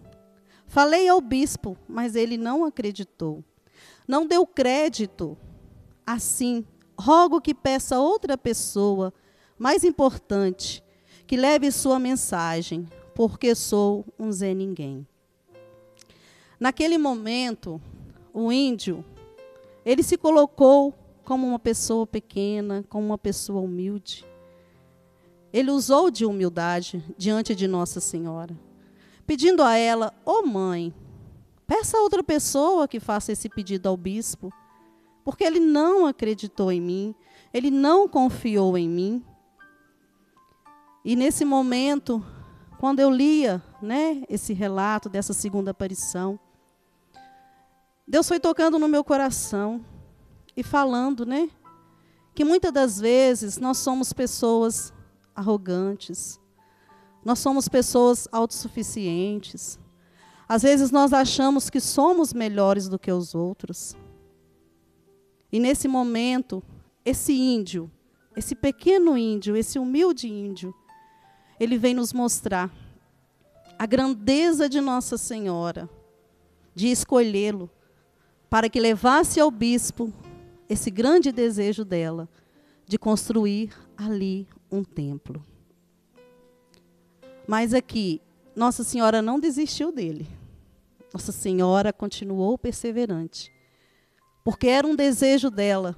Falei 0.66 1.10
ao 1.10 1.20
bispo, 1.20 1.78
mas 1.90 2.16
ele 2.16 2.38
não 2.38 2.64
acreditou. 2.64 3.44
Não 4.08 4.26
deu 4.26 4.48
crédito. 4.48 5.38
Assim, 6.08 6.66
rogo 6.98 7.42
que 7.42 7.54
peça 7.54 8.00
outra 8.00 8.38
pessoa, 8.38 9.14
mais 9.60 9.84
importante, 9.84 10.82
que 11.28 11.36
leve 11.36 11.70
sua 11.70 12.00
mensagem, 12.00 12.88
porque 13.14 13.54
sou 13.56 14.06
um 14.18 14.32
Zé 14.32 14.54
Ninguém. 14.54 15.06
Naquele 16.58 16.98
momento, 16.98 17.80
o 18.34 18.54
índio, 18.54 19.04
ele 19.86 20.02
se 20.02 20.18
colocou 20.18 20.94
como 21.26 21.46
uma 21.46 21.60
pessoa 21.60 22.08
pequena, 22.08 22.86
como 22.88 23.06
uma 23.06 23.18
pessoa 23.18 23.60
humilde. 23.60 24.26
Ele 25.54 25.70
usou 25.70 26.10
de 26.10 26.26
humildade 26.26 27.06
diante 27.16 27.54
de 27.54 27.68
Nossa 27.68 28.00
Senhora, 28.00 28.58
pedindo 29.28 29.62
a 29.62 29.78
ela: 29.78 30.12
Ô 30.26 30.40
oh 30.40 30.46
mãe, 30.48 30.92
peça 31.68 31.96
a 31.96 32.02
outra 32.02 32.24
pessoa 32.24 32.88
que 32.88 33.00
faça 33.00 33.32
esse 33.32 33.48
pedido 33.48 33.88
ao 33.88 33.96
bispo, 33.96 34.52
porque 35.24 35.44
ele 35.44 35.60
não 35.60 36.08
acreditou 36.08 36.72
em 36.72 36.82
mim, 36.82 37.16
ele 37.54 37.70
não 37.70 38.08
confiou 38.08 38.76
em 38.76 38.89
mim. 38.89 39.24
E 41.06 41.16
nesse 41.16 41.46
momento, 41.46 42.26
quando 42.80 43.00
eu 43.00 43.12
lia 43.12 43.62
né, 43.80 44.24
esse 44.28 44.54
relato 44.54 45.08
dessa 45.08 45.34
segunda 45.34 45.70
aparição, 45.70 46.39
Deus 48.08 48.28
foi 48.28 48.39
tocando 48.39 48.80
no 48.80 48.88
meu 48.88 49.04
coração 49.04 49.86
e 50.58 50.63
falando, 50.63 51.26
né? 51.26 51.50
Que 52.34 52.44
muitas 52.44 52.72
das 52.72 53.00
vezes 53.00 53.58
nós 53.58 53.78
somos 53.78 54.12
pessoas 54.12 54.92
arrogantes. 55.36 56.39
Nós 57.24 57.39
somos 57.39 57.67
pessoas 57.67 58.28
autossuficientes. 58.32 59.80
Às 60.48 60.62
vezes 60.63 60.91
nós 60.91 61.13
achamos 61.13 61.69
que 61.69 61.80
somos 61.80 62.34
melhores 62.34 62.88
do 62.88 63.00
que 63.00 63.12
os 63.12 63.34
outros. 63.34 63.96
E 65.52 65.60
nesse 65.60 65.88
momento, 65.88 66.62
esse 67.06 67.34
índio, 67.34 67.89
esse 68.36 68.56
pequeno 68.56 69.17
índio, 69.17 69.56
esse 69.56 69.80
humilde 69.80 70.28
índio, 70.28 70.74
ele 71.60 71.78
vem 71.78 71.93
nos 71.93 72.12
mostrar 72.12 72.72
a 73.78 73.86
grandeza 73.86 74.67
de 74.67 74.82
Nossa 74.82 75.17
Senhora, 75.17 75.89
de 76.76 76.88
escolhê-lo, 76.88 77.69
para 78.50 78.69
que 78.69 78.80
levasse 78.80 79.39
ao 79.39 79.50
bispo 79.50 80.12
esse 80.69 80.89
grande 80.89 81.32
desejo 81.32 81.84
dela 81.84 82.30
de 82.88 82.98
construir 82.98 83.74
ali 84.06 84.48
um 84.72 84.84
templo. 84.84 85.44
Mas 87.48 87.74
aqui, 87.74 88.22
Nossa 88.56 88.84
Senhora 88.84 89.22
não 89.22 89.39
desistiu 89.39 89.92
dele. 89.92 90.28
Nossa 91.13 91.32
Senhora 91.32 91.94
continuou 91.94 92.58
perseverante. 92.58 93.52
Porque 94.44 94.68
era 94.68 94.88
um 94.88 94.96
desejo 94.96 95.50
dela 95.50 95.96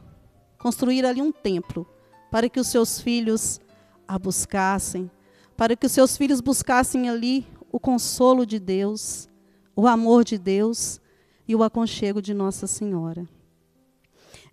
construir 0.58 1.06
ali 1.06 1.22
um 1.22 1.32
templo 1.32 1.88
para 2.32 2.50
que 2.50 2.60
os 2.60 2.68
seus 2.68 3.00
filhos 3.00 3.62
a 4.08 4.20
buscassem, 4.20 5.10
para 5.56 5.76
que 5.76 5.86
os 5.86 5.91
seus 5.91 6.18
filhos 6.18 6.41
buscassem 6.41 7.10
ali 7.10 7.46
o 7.72 7.80
consolo 7.80 8.46
de 8.46 8.60
Deus, 8.60 9.28
o 9.76 9.88
amor 9.88 10.24
de 10.24 10.38
Deus 10.38 11.00
e 11.48 11.56
o 11.56 11.63
aconchego 11.63 12.22
de 12.22 12.34
Nossa 12.34 12.68
Senhora. 12.68 13.28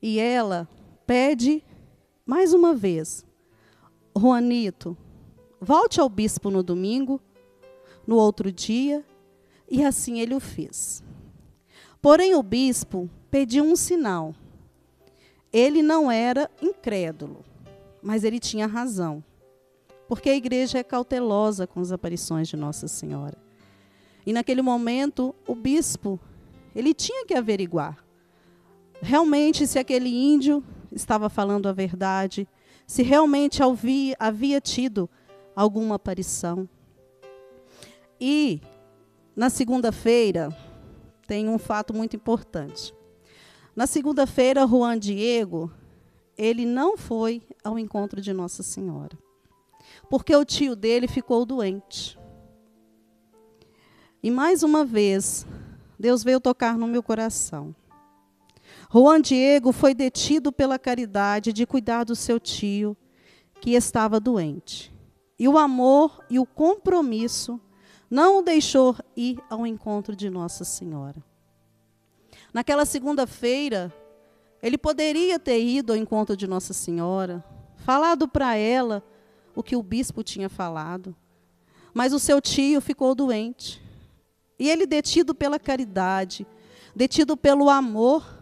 E 0.00 0.18
ela 0.18 0.68
pede 1.06 1.62
mais 2.24 2.52
uma 2.52 2.74
vez 2.74 3.24
Juanito, 4.16 4.96
volte 5.60 6.00
ao 6.00 6.08
bispo 6.08 6.50
no 6.50 6.62
domingo, 6.62 7.20
no 8.06 8.16
outro 8.16 8.52
dia, 8.52 9.04
e 9.70 9.84
assim 9.84 10.20
ele 10.20 10.34
o 10.34 10.40
fez. 10.40 11.02
Porém, 12.00 12.34
o 12.34 12.42
bispo 12.42 13.08
pediu 13.30 13.64
um 13.64 13.76
sinal. 13.76 14.34
Ele 15.52 15.82
não 15.82 16.10
era 16.10 16.50
incrédulo, 16.60 17.44
mas 18.02 18.24
ele 18.24 18.38
tinha 18.38 18.66
razão, 18.66 19.22
porque 20.08 20.30
a 20.30 20.36
igreja 20.36 20.78
é 20.78 20.82
cautelosa 20.82 21.66
com 21.66 21.80
as 21.80 21.92
aparições 21.92 22.48
de 22.48 22.56
Nossa 22.56 22.88
Senhora. 22.88 23.38
E 24.26 24.32
naquele 24.32 24.62
momento, 24.62 25.34
o 25.46 25.54
bispo, 25.54 26.18
ele 26.74 26.94
tinha 26.94 27.26
que 27.26 27.34
averiguar 27.34 28.02
realmente 29.02 29.66
se 29.66 29.80
aquele 29.80 30.08
índio 30.08 30.64
estava 30.92 31.28
falando 31.28 31.68
a 31.68 31.72
verdade, 31.72 32.48
se 32.86 33.02
realmente 33.02 33.60
havia, 34.18 34.60
tido 34.60 35.08
alguma 35.54 35.96
aparição. 35.96 36.68
E 38.20 38.60
na 39.34 39.48
segunda-feira 39.50 40.56
tem 41.26 41.48
um 41.48 41.58
fato 41.58 41.94
muito 41.94 42.16
importante. 42.16 42.94
Na 43.74 43.86
segunda-feira, 43.86 44.66
Juan 44.66 44.98
Diego, 44.98 45.72
ele 46.36 46.66
não 46.66 46.96
foi 46.96 47.42
ao 47.64 47.78
encontro 47.78 48.20
de 48.20 48.32
Nossa 48.32 48.62
Senhora, 48.62 49.18
porque 50.10 50.34
o 50.36 50.44
tio 50.44 50.76
dele 50.76 51.08
ficou 51.08 51.46
doente. 51.46 52.18
E 54.22 54.30
mais 54.30 54.62
uma 54.62 54.84
vez, 54.84 55.46
Deus 55.98 56.22
veio 56.22 56.40
tocar 56.40 56.76
no 56.76 56.86
meu 56.86 57.02
coração. 57.02 57.74
Juan 58.94 59.22
Diego 59.22 59.72
foi 59.72 59.94
detido 59.94 60.52
pela 60.52 60.78
caridade 60.78 61.50
de 61.50 61.64
cuidar 61.64 62.04
do 62.04 62.14
seu 62.14 62.38
tio, 62.38 62.94
que 63.58 63.70
estava 63.70 64.20
doente. 64.20 64.92
E 65.38 65.48
o 65.48 65.56
amor 65.56 66.22
e 66.28 66.38
o 66.38 66.44
compromisso 66.44 67.58
não 68.10 68.40
o 68.40 68.42
deixou 68.42 68.94
ir 69.16 69.38
ao 69.48 69.66
encontro 69.66 70.14
de 70.14 70.28
Nossa 70.28 70.62
Senhora. 70.62 71.24
Naquela 72.52 72.84
segunda-feira, 72.84 73.90
ele 74.62 74.76
poderia 74.76 75.38
ter 75.38 75.64
ido 75.64 75.92
ao 75.92 75.98
encontro 75.98 76.36
de 76.36 76.46
Nossa 76.46 76.74
Senhora, 76.74 77.42
falado 77.76 78.28
para 78.28 78.56
ela 78.56 79.02
o 79.56 79.62
que 79.62 79.74
o 79.74 79.82
bispo 79.82 80.22
tinha 80.22 80.50
falado, 80.50 81.16
mas 81.94 82.12
o 82.12 82.18
seu 82.18 82.42
tio 82.42 82.78
ficou 82.82 83.14
doente. 83.14 83.80
E 84.58 84.68
ele, 84.68 84.86
detido 84.86 85.34
pela 85.34 85.58
caridade, 85.58 86.46
detido 86.94 87.38
pelo 87.38 87.70
amor, 87.70 88.41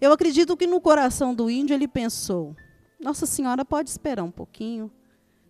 eu 0.00 0.12
acredito 0.12 0.56
que 0.56 0.66
no 0.66 0.80
coração 0.80 1.34
do 1.34 1.50
índio 1.50 1.74
ele 1.74 1.88
pensou: 1.88 2.54
Nossa 3.00 3.26
Senhora 3.26 3.64
pode 3.64 3.90
esperar 3.90 4.22
um 4.22 4.30
pouquinho. 4.30 4.90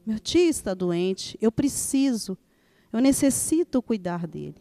Meu 0.07 0.19
tio 0.19 0.49
está 0.49 0.73
doente, 0.73 1.37
eu 1.41 1.53
preciso, 1.53 2.37
eu 2.93 3.01
necessito 3.01 3.83
cuidar 3.83 4.27
dele. 4.27 4.57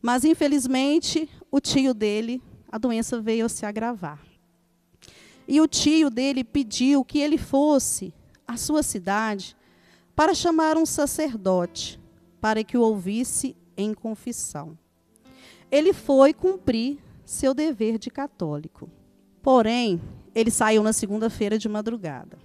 Mas 0.00 0.24
infelizmente, 0.24 1.28
o 1.50 1.60
tio 1.60 1.92
dele, 1.92 2.40
a 2.70 2.78
doença 2.78 3.20
veio 3.20 3.46
a 3.46 3.48
se 3.48 3.66
agravar. 3.66 4.22
E 5.48 5.60
o 5.60 5.66
tio 5.66 6.10
dele 6.10 6.44
pediu 6.44 7.04
que 7.04 7.18
ele 7.18 7.36
fosse 7.36 8.14
à 8.46 8.56
sua 8.56 8.82
cidade 8.82 9.56
para 10.14 10.34
chamar 10.34 10.76
um 10.76 10.86
sacerdote 10.86 12.00
para 12.40 12.62
que 12.62 12.76
o 12.76 12.82
ouvisse 12.82 13.56
em 13.76 13.92
confissão. 13.92 14.78
Ele 15.70 15.92
foi 15.92 16.32
cumprir 16.32 16.98
seu 17.24 17.54
dever 17.54 17.98
de 17.98 18.10
católico. 18.10 18.90
Porém, 19.42 20.00
ele 20.34 20.50
saiu 20.50 20.82
na 20.82 20.92
segunda-feira 20.92 21.58
de 21.58 21.68
madrugada. 21.68 22.38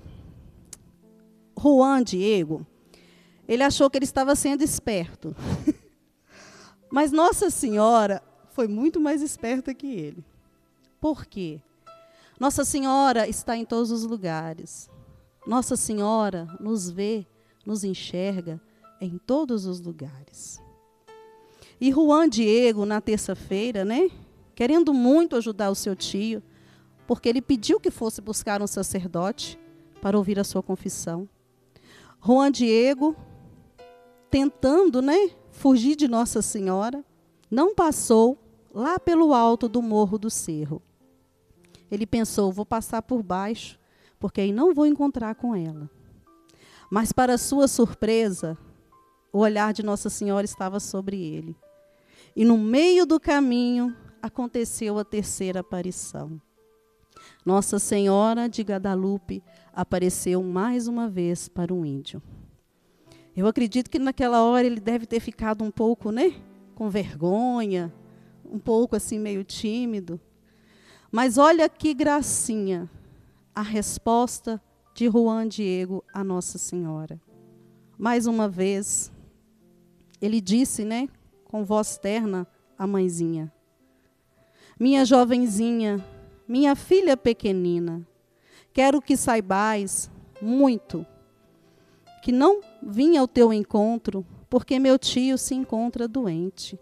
Juan 1.58 2.04
Diego, 2.04 2.66
ele 3.48 3.64
achou 3.64 3.90
que 3.90 3.98
ele 3.98 4.06
estava 4.06 4.36
sendo 4.36 4.64
esperto. 4.64 5.36
Mas 6.92 7.12
Nossa 7.12 7.50
Senhora 7.50 8.22
foi 8.52 8.68
muito 8.68 9.00
mais 9.00 9.22
esperta 9.22 9.74
que 9.74 9.88
ele. 9.88 10.24
Por 11.00 11.26
quê? 11.26 11.62
Nossa 12.40 12.64
Senhora 12.64 13.28
está 13.28 13.56
em 13.58 13.66
todos 13.66 13.92
os 13.92 14.04
lugares. 14.06 14.90
Nossa 15.46 15.76
Senhora 15.76 16.48
nos 16.60 16.90
vê, 16.90 17.26
nos 17.66 17.84
enxerga 17.84 18.62
em 19.02 19.18
todos 19.18 19.66
os 19.66 19.80
lugares. 19.80 20.62
E 21.82 21.92
Juan 21.92 22.28
Diego, 22.28 22.86
na 22.86 23.00
terça-feira, 23.00 23.86
né, 23.86 24.10
querendo 24.60 24.94
muito 24.94 25.38
ajudar 25.38 25.70
o 25.70 25.74
seu 25.74 25.96
tio, 25.96 26.44
porque 27.08 27.30
ele 27.30 27.42
pediu 27.42 27.80
que 27.80 27.90
fosse 27.90 28.20
buscar 28.20 28.62
um 28.62 28.68
sacerdote 28.68 29.58
para 30.02 30.18
ouvir 30.18 30.38
a 30.38 30.44
sua 30.44 30.62
confissão. 30.62 31.30
Juan 32.22 32.52
Diego, 32.52 33.16
tentando 34.30 35.02
né, 35.02 35.32
fugir 35.50 35.96
de 35.96 36.10
Nossa 36.10 36.42
Senhora, 36.42 37.06
não 37.50 37.74
passou 37.74 38.38
lá 38.74 39.00
pelo 39.00 39.34
alto 39.34 39.70
do 39.70 39.82
morro 39.82 40.18
do 40.18 40.30
cerro. 40.30 40.82
Ele 41.90 42.06
pensou: 42.06 42.52
vou 42.52 42.66
passar 42.66 43.02
por 43.02 43.24
baixo, 43.24 43.80
porque 44.20 44.42
aí 44.42 44.52
não 44.52 44.74
vou 44.74 44.86
encontrar 44.86 45.36
com 45.36 45.56
ela. 45.56 45.90
Mas, 46.92 47.14
para 47.14 47.38
sua 47.38 47.66
surpresa, 47.66 48.58
o 49.32 49.38
olhar 49.38 49.72
de 49.72 49.84
Nossa 49.84 50.10
Senhora 50.10 50.44
estava 50.44 50.82
sobre 50.82 51.16
ele. 51.16 51.56
E 52.36 52.44
no 52.44 52.58
meio 52.58 53.06
do 53.06 53.22
caminho 53.22 53.96
aconteceu 54.22 54.98
a 54.98 55.06
terceira 55.06 55.60
aparição. 55.62 56.42
Nossa 57.46 57.80
Senhora 57.80 58.48
de 58.48 58.62
Guadalupe 58.62 59.44
apareceu 59.74 60.44
mais 60.44 60.88
uma 60.88 61.10
vez 61.10 61.48
para 61.48 61.74
o 61.74 61.86
índio. 61.86 62.22
Eu 63.36 63.48
acredito 63.48 63.90
que 63.90 64.00
naquela 64.00 64.44
hora 64.44 64.66
ele 64.66 64.80
deve 64.80 65.06
ter 65.06 65.20
ficado 65.20 65.64
um 65.64 65.72
pouco, 65.72 66.12
né, 66.12 66.34
com 66.76 66.90
vergonha, 66.90 67.94
um 68.46 68.60
pouco 68.60 68.96
assim 68.96 69.20
meio 69.20 69.44
tímido. 69.44 70.20
Mas 71.12 71.38
olha 71.38 71.70
que 71.70 71.94
gracinha 71.94 72.90
a 73.56 73.62
resposta 73.62 74.62
de 74.94 75.10
Juan 75.10 75.48
Diego 75.48 76.04
a 76.14 76.24
Nossa 76.24 76.58
Senhora. 76.58 77.20
Mais 77.98 78.28
uma 78.28 78.48
vez, 78.48 79.12
ele 80.22 80.42
disse, 80.42 80.84
né, 80.84 81.08
com 81.46 81.64
voz 81.64 81.98
terna 81.98 82.48
a 82.78 82.86
mãezinha. 82.86 83.52
Minha 84.80 85.04
jovenzinha, 85.04 86.04
minha 86.48 86.74
filha 86.76 87.18
pequenina, 87.18 88.08
quero 88.72 89.02
que 89.02 89.18
saibais 89.18 90.10
muito 90.42 91.06
que 92.22 92.32
não 92.32 92.62
vim 92.82 93.18
ao 93.18 93.28
teu 93.28 93.52
encontro 93.52 94.26
porque 94.50 94.80
meu 94.80 94.98
tio 94.98 95.38
se 95.38 95.54
encontra 95.54 96.08
doente. 96.08 96.80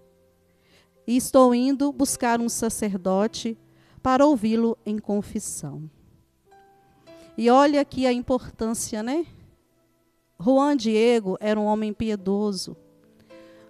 E 1.05 1.17
estou 1.17 1.55
indo 1.55 1.91
buscar 1.91 2.39
um 2.39 2.49
sacerdote 2.49 3.57
para 4.01 4.25
ouvi-lo 4.25 4.77
em 4.86 4.97
confissão. 4.97 5.89
E 7.38 7.49
olha 7.49 7.81
aqui 7.81 8.05
a 8.05 8.13
importância, 8.13 9.01
né? 9.01 9.25
Juan 10.39 10.77
Diego 10.77 11.38
era 11.39 11.60
um 11.60 11.65
homem 11.65 11.93
piedoso, 11.93 12.77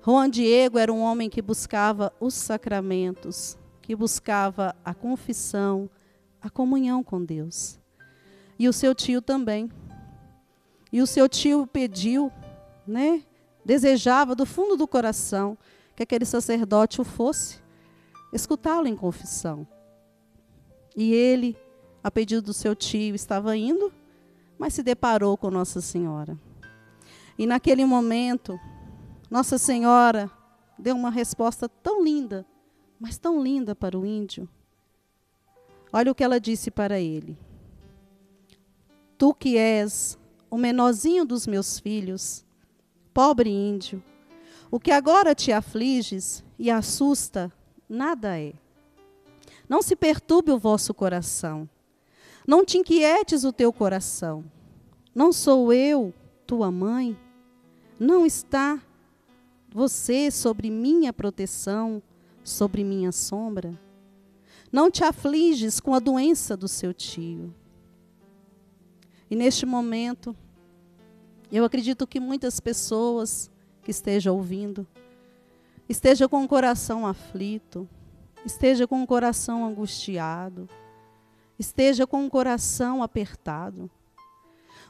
Juan 0.06 0.30
Diego 0.30 0.78
era 0.78 0.92
um 0.92 1.02
homem 1.02 1.30
que 1.30 1.42
buscava 1.42 2.14
os 2.20 2.34
sacramentos, 2.34 3.58
que 3.88 3.96
buscava 3.96 4.76
a 4.84 4.94
confissão, 4.94 5.90
a 6.42 6.50
comunhão 6.50 7.02
com 7.02 7.24
Deus. 7.24 7.80
E 8.60 8.68
o 8.68 8.74
seu 8.74 8.94
tio 8.94 9.22
também. 9.22 9.72
E 10.92 11.02
o 11.02 11.08
seu 11.08 11.30
tio 11.30 11.66
pediu, 11.66 12.30
né? 12.86 13.24
Desejava 13.64 14.36
do 14.36 14.46
fundo 14.46 14.76
do 14.76 14.86
coração 14.90 15.58
que 15.96 16.04
aquele 16.04 16.26
sacerdote 16.26 17.00
o 17.00 17.06
fosse 17.06 17.62
escutá-lo 18.34 18.90
em 18.90 18.96
confissão. 18.96 19.66
E 20.94 21.14
ele, 21.14 21.56
a 22.04 22.12
pedido 22.12 22.42
do 22.42 22.54
seu 22.54 22.76
tio, 22.76 23.16
estava 23.16 23.56
indo, 23.56 23.90
mas 24.60 24.74
se 24.74 24.84
deparou 24.84 25.38
com 25.38 25.50
Nossa 25.50 25.80
Senhora. 25.80 26.38
E 27.40 27.48
naquele 27.48 27.86
momento, 27.86 28.60
nossa 29.32 29.58
Senhora 29.58 30.30
deu 30.78 30.94
uma 30.94 31.10
resposta 31.10 31.70
tão 31.70 32.04
linda, 32.04 32.46
mas 33.00 33.18
tão 33.18 33.42
linda 33.42 33.76
para 33.76 33.98
o 33.98 34.06
índio. 34.06 34.48
Olha 35.92 36.12
o 36.12 36.16
que 36.16 36.24
ela 36.24 36.40
disse 36.40 36.70
para 36.70 37.00
ele: 37.00 37.38
Tu 39.18 39.34
que 39.34 39.58
és 39.58 40.18
o 40.50 40.58
menorzinho 40.58 41.26
dos 41.26 41.48
meus 41.48 41.80
filhos, 41.80 42.46
pobre 43.14 43.50
índio, 43.50 44.04
o 44.70 44.80
que 44.80 44.92
agora 44.92 45.34
te 45.34 45.52
afliges 45.52 46.44
e 46.58 46.70
assusta, 46.70 47.52
nada 47.88 48.40
é. 48.40 48.54
Não 49.68 49.82
se 49.82 49.96
perturbe 49.96 50.52
o 50.52 50.58
vosso 50.58 50.94
coração, 50.94 51.70
não 52.48 52.64
te 52.64 52.78
inquietes 52.78 53.44
o 53.44 53.52
teu 53.52 53.74
coração. 53.74 54.46
Não 55.14 55.34
sou 55.34 55.74
eu, 55.74 56.14
tua 56.46 56.72
mãe? 56.72 57.18
Não 58.00 58.26
está 58.26 58.80
você 59.68 60.30
sobre 60.30 60.70
minha 60.70 61.12
proteção, 61.12 62.02
sobre 62.48 62.84
minha 62.84 63.12
sombra? 63.12 63.78
Não 64.72 64.90
te 64.90 65.04
afliges 65.04 65.80
com 65.80 65.94
a 65.94 66.00
doença 66.00 66.56
do 66.56 66.68
seu 66.68 66.94
tio. 66.94 67.54
E 69.30 69.36
neste 69.36 69.66
momento, 69.66 70.36
eu 71.52 71.66
acredito 71.66 72.08
que 72.08 72.20
muitas 72.20 72.60
pessoas 72.60 73.52
que 73.82 73.92
estejam 73.92 74.36
ouvindo, 74.36 74.88
esteja 75.88 76.28
com 76.28 76.44
o 76.44 76.48
coração 76.48 77.06
aflito, 77.06 77.88
esteja 78.46 78.88
com 78.88 79.04
o 79.04 79.08
coração 79.08 79.66
angustiado, 79.66 80.70
esteja 81.60 82.08
com 82.08 82.26
o 82.26 82.30
coração 82.30 83.04
apertado. 83.04 83.90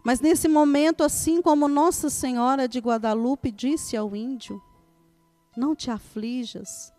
Mas 0.04 0.20
nesse 0.20 0.48
momento, 0.48 1.04
assim 1.04 1.42
como 1.42 1.68
Nossa 1.68 2.10
Senhora 2.10 2.68
de 2.68 2.80
Guadalupe 2.80 3.52
disse 3.52 3.98
ao 3.98 4.16
índio, 4.16 4.62
não 5.56 5.76
te 5.76 5.90
aflijas, 5.90 6.94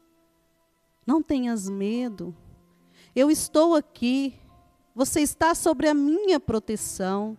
não 1.09 1.23
tenhas 1.23 1.71
medo. 1.71 2.37
Eu 3.16 3.31
estou 3.31 3.75
aqui, 3.75 4.35
você 4.94 5.23
está 5.23 5.55
sobre 5.55 5.88
a 5.88 5.94
minha 5.94 6.38
proteção, 6.38 7.35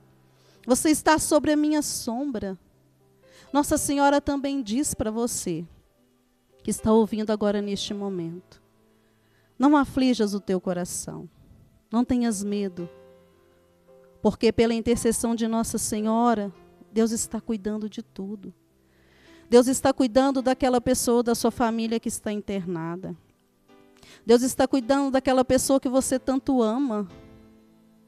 você 0.65 0.89
está 0.89 1.19
sobre 1.19 1.51
a 1.51 1.55
minha 1.55 1.83
sombra. 1.83 2.57
Nossa 3.53 3.77
Senhora 3.77 4.19
também 4.19 4.63
diz 4.63 4.95
para 4.95 5.11
você, 5.11 5.67
que 6.63 6.71
está 6.71 6.91
ouvindo 6.91 7.29
agora 7.29 7.61
neste 7.61 7.93
momento: 7.93 8.59
não 9.57 9.77
aflijas 9.77 10.33
o 10.33 10.39
teu 10.39 10.59
coração, 10.59 11.29
não 11.91 12.03
tenhas 12.03 12.43
medo, 12.43 12.89
porque 14.19 14.51
pela 14.51 14.73
intercessão 14.73 15.35
de 15.35 15.47
Nossa 15.47 15.77
Senhora, 15.77 16.51
Deus 16.91 17.11
está 17.11 17.39
cuidando 17.39 17.87
de 17.87 18.01
tudo. 18.01 18.51
Deus 19.47 19.67
está 19.67 19.93
cuidando 19.93 20.41
daquela 20.41 20.81
pessoa 20.81 21.21
da 21.21 21.35
sua 21.35 21.51
família 21.51 21.99
que 21.99 22.09
está 22.09 22.31
internada. 22.31 23.15
Deus 24.25 24.41
está 24.41 24.67
cuidando 24.67 25.11
daquela 25.11 25.43
pessoa 25.43 25.79
que 25.79 25.89
você 25.89 26.19
tanto 26.19 26.61
ama, 26.61 27.07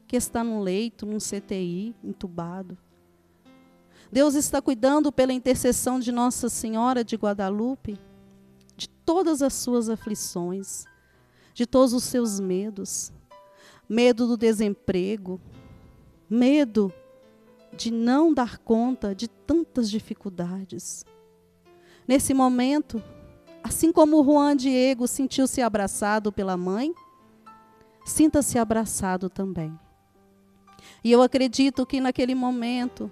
que 0.06 0.16
está 0.16 0.44
no 0.44 0.60
leito, 0.60 1.06
num 1.06 1.18
CTI, 1.18 1.94
entubado. 2.02 2.76
Deus 4.10 4.34
está 4.34 4.60
cuidando 4.60 5.10
pela 5.10 5.32
intercessão 5.32 5.98
de 5.98 6.12
Nossa 6.12 6.48
Senhora 6.48 7.02
de 7.02 7.16
Guadalupe 7.16 7.98
de 8.76 8.88
todas 8.88 9.42
as 9.42 9.54
suas 9.54 9.88
aflições, 9.88 10.84
de 11.54 11.66
todos 11.66 11.92
os 11.94 12.04
seus 12.04 12.38
medos, 12.38 13.12
medo 13.88 14.26
do 14.26 14.36
desemprego, 14.36 15.40
medo 16.28 16.92
de 17.76 17.90
não 17.90 18.34
dar 18.34 18.58
conta 18.58 19.14
de 19.14 19.28
tantas 19.28 19.90
dificuldades. 19.90 21.04
Nesse 22.06 22.34
momento, 22.34 23.02
assim 23.62 23.92
como 23.92 24.24
Juan 24.24 24.56
Diego 24.56 25.06
sentiu-se 25.06 25.60
abraçado 25.62 26.32
pela 26.32 26.56
mãe, 26.56 26.94
sinta-se 28.04 28.58
abraçado 28.58 29.30
também. 29.30 29.78
E 31.04 31.10
eu 31.10 31.22
acredito 31.22 31.86
que 31.86 32.00
naquele 32.00 32.34
momento, 32.34 33.10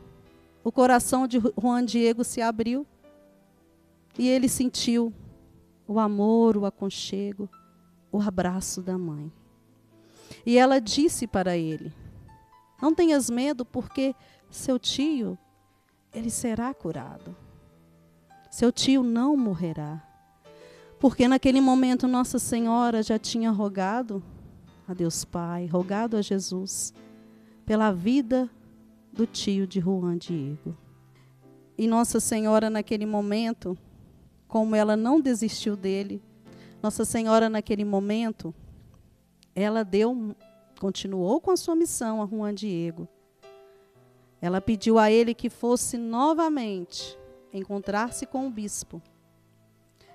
o 0.62 0.70
coração 0.70 1.26
de 1.26 1.40
Juan 1.60 1.84
Diego 1.84 2.24
se 2.24 2.42
abriu 2.42 2.86
e 4.18 4.28
ele 4.28 4.48
sentiu 4.48 5.12
o 5.86 5.98
amor, 5.98 6.56
o 6.56 6.66
aconchego, 6.66 7.48
o 8.12 8.20
abraço 8.20 8.82
da 8.82 8.98
mãe. 8.98 9.32
E 10.44 10.58
ela 10.58 10.80
disse 10.80 11.26
para 11.26 11.56
ele: 11.56 11.92
Não 12.80 12.94
tenhas 12.94 13.28
medo, 13.28 13.64
porque 13.64 14.14
seu 14.50 14.78
tio, 14.78 15.38
ele 16.12 16.30
será 16.30 16.72
curado. 16.74 17.36
Seu 18.50 18.72
tio 18.72 19.02
não 19.02 19.36
morrerá. 19.36 20.10
Porque 21.00 21.26
naquele 21.26 21.62
momento 21.62 22.06
Nossa 22.06 22.38
Senhora 22.38 23.02
já 23.02 23.18
tinha 23.18 23.50
rogado 23.50 24.22
a 24.86 24.92
Deus 24.92 25.24
Pai, 25.24 25.64
rogado 25.64 26.14
a 26.14 26.20
Jesus 26.20 26.92
pela 27.64 27.90
vida 27.90 28.50
do 29.10 29.26
tio 29.26 29.66
de 29.66 29.80
Juan 29.80 30.18
Diego. 30.18 30.76
E 31.78 31.86
Nossa 31.86 32.20
Senhora, 32.20 32.68
naquele 32.68 33.06
momento, 33.06 33.78
como 34.46 34.76
ela 34.76 34.94
não 34.94 35.22
desistiu 35.22 35.74
dele, 35.74 36.22
Nossa 36.82 37.06
Senhora, 37.06 37.48
naquele 37.48 37.84
momento, 37.84 38.54
ela 39.54 39.82
deu, 39.82 40.36
continuou 40.78 41.40
com 41.40 41.50
a 41.50 41.56
sua 41.56 41.74
missão 41.74 42.22
a 42.22 42.26
Juan 42.26 42.52
Diego. 42.52 43.08
Ela 44.38 44.60
pediu 44.60 44.98
a 44.98 45.10
ele 45.10 45.32
que 45.32 45.48
fosse 45.48 45.96
novamente 45.96 47.18
encontrar-se 47.54 48.26
com 48.26 48.46
o 48.46 48.50
bispo. 48.50 49.00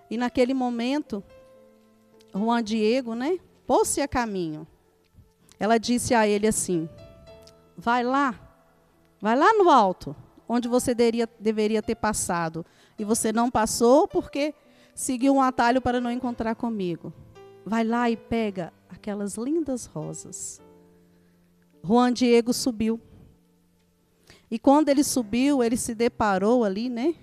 E 0.09 0.17
naquele 0.17 0.53
momento, 0.53 1.23
Juan 2.33 2.63
Diego, 2.63 3.15
né, 3.15 3.39
pôs-se 3.65 4.01
a 4.01 4.07
caminho. 4.07 4.67
Ela 5.59 5.77
disse 5.77 6.13
a 6.13 6.27
ele 6.27 6.47
assim: 6.47 6.89
Vai 7.77 8.03
lá, 8.03 8.39
vai 9.19 9.35
lá 9.35 9.53
no 9.53 9.69
alto, 9.69 10.15
onde 10.47 10.67
você 10.67 10.93
deveria, 10.93 11.29
deveria 11.39 11.81
ter 11.81 11.95
passado. 11.95 12.65
E 12.97 13.03
você 13.03 13.33
não 13.33 13.49
passou 13.49 14.07
porque 14.07 14.53
seguiu 14.93 15.35
um 15.35 15.41
atalho 15.41 15.81
para 15.81 15.99
não 15.99 16.11
encontrar 16.11 16.55
comigo. 16.55 17.13
Vai 17.65 17.83
lá 17.83 18.09
e 18.09 18.15
pega 18.15 18.71
aquelas 18.89 19.35
lindas 19.35 19.85
rosas. 19.85 20.61
Juan 21.83 22.13
Diego 22.13 22.53
subiu. 22.53 22.99
E 24.49 24.59
quando 24.59 24.89
ele 24.89 25.03
subiu, 25.03 25.63
ele 25.63 25.75
se 25.75 25.93
deparou 25.93 26.63
ali, 26.63 26.89
né? 26.89 27.15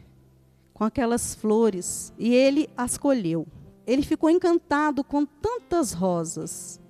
Com 0.82 0.86
aquelas 0.86 1.32
flores. 1.32 2.12
E 2.18 2.34
ele 2.34 2.68
as 2.76 2.98
colheu. 2.98 3.46
Ele 3.86 4.02
ficou 4.02 4.28
encantado 4.28 5.04
com 5.04 5.24
tantas 5.24 5.92
rosas 5.92 6.80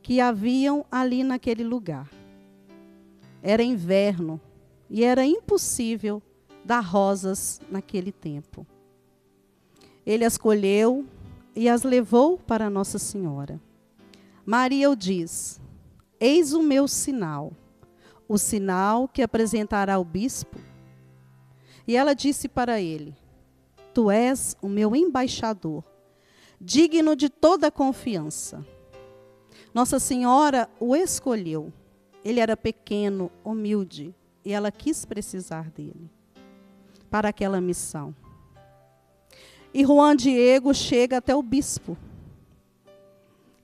que 0.00 0.20
haviam 0.20 0.86
ali 0.88 1.24
naquele 1.24 1.64
lugar. 1.64 2.08
Era 3.42 3.60
inverno 3.60 4.40
e 4.88 5.02
era 5.02 5.24
impossível 5.26 6.22
dar 6.64 6.78
rosas 6.78 7.60
naquele 7.68 8.12
tempo. 8.12 8.64
Ele 10.06 10.24
as 10.24 10.38
colheu 10.38 11.04
e 11.56 11.68
as 11.68 11.82
levou 11.82 12.38
para 12.38 12.70
Nossa 12.70 13.00
Senhora. 13.00 13.60
Maria 14.46 14.88
o 14.88 14.94
diz: 14.94 15.60
Eis 16.20 16.52
o 16.52 16.62
meu 16.62 16.86
sinal, 16.86 17.50
o 18.28 18.38
sinal 18.38 19.08
que 19.08 19.22
apresentará 19.22 19.98
o 19.98 20.04
bispo. 20.04 20.69
E 21.90 21.96
ela 21.96 22.14
disse 22.14 22.48
para 22.48 22.80
ele: 22.80 23.16
Tu 23.92 24.12
és 24.12 24.56
o 24.62 24.68
meu 24.68 24.94
embaixador, 24.94 25.82
digno 26.60 27.16
de 27.16 27.28
toda 27.28 27.68
confiança. 27.68 28.64
Nossa 29.74 29.98
Senhora 29.98 30.70
o 30.78 30.94
escolheu. 30.94 31.72
Ele 32.24 32.38
era 32.38 32.56
pequeno, 32.56 33.28
humilde, 33.42 34.14
e 34.44 34.52
ela 34.52 34.70
quis 34.70 35.04
precisar 35.04 35.68
dele 35.68 36.08
para 37.10 37.30
aquela 37.30 37.60
missão. 37.60 38.14
E 39.74 39.84
Juan 39.84 40.14
Diego 40.14 40.72
chega 40.72 41.16
até 41.16 41.34
o 41.34 41.42
bispo. 41.42 41.98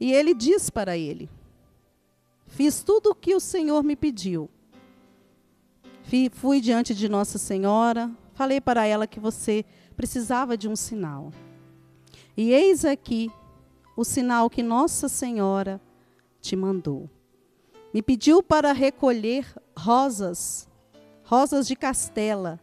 E 0.01 0.13
ele 0.13 0.35
diz 0.35 0.69
para 0.69 0.99
ele: 0.99 1.31
Fiz 2.49 2.83
tudo 2.83 3.11
o 3.11 3.15
que 3.15 3.37
o 3.37 3.41
Senhor 3.41 3.85
me 3.85 3.95
pediu. 3.95 4.51
Fui 6.31 6.61
diante 6.61 6.95
de 6.95 7.09
Nossa 7.09 7.37
Senhora, 7.37 8.09
falei 8.33 8.61
para 8.61 8.87
ela 8.87 9.09
que 9.09 9.19
você 9.19 9.65
precisava 9.97 10.57
de 10.57 10.69
um 10.69 10.77
sinal. 10.77 11.33
E 12.37 12.53
eis 12.53 12.85
aqui 12.85 13.29
o 13.97 14.05
sinal 14.05 14.49
que 14.49 14.63
Nossa 14.63 15.09
Senhora 15.09 15.81
te 16.41 16.55
mandou. 16.55 17.11
Me 17.93 18.01
pediu 18.01 18.41
para 18.41 18.73
recolher 18.73 19.53
rosas, 19.77 20.69
rosas 21.25 21.67
de 21.67 21.75
castela, 21.75 22.61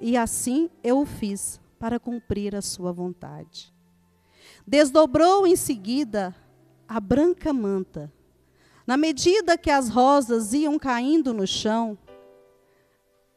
e 0.00 0.16
assim 0.16 0.70
eu 0.82 1.00
o 1.00 1.04
fiz 1.04 1.60
para 1.78 2.00
cumprir 2.00 2.56
a 2.56 2.62
sua 2.62 2.92
vontade. 2.92 3.74
Desdobrou 4.66 5.46
em 5.46 5.54
seguida 5.54 6.34
a 6.88 6.98
branca 6.98 7.52
manta. 7.52 8.10
Na 8.86 8.96
medida 8.96 9.58
que 9.58 9.70
as 9.70 9.90
rosas 9.90 10.54
iam 10.54 10.78
caindo 10.78 11.34
no 11.34 11.46
chão, 11.46 11.98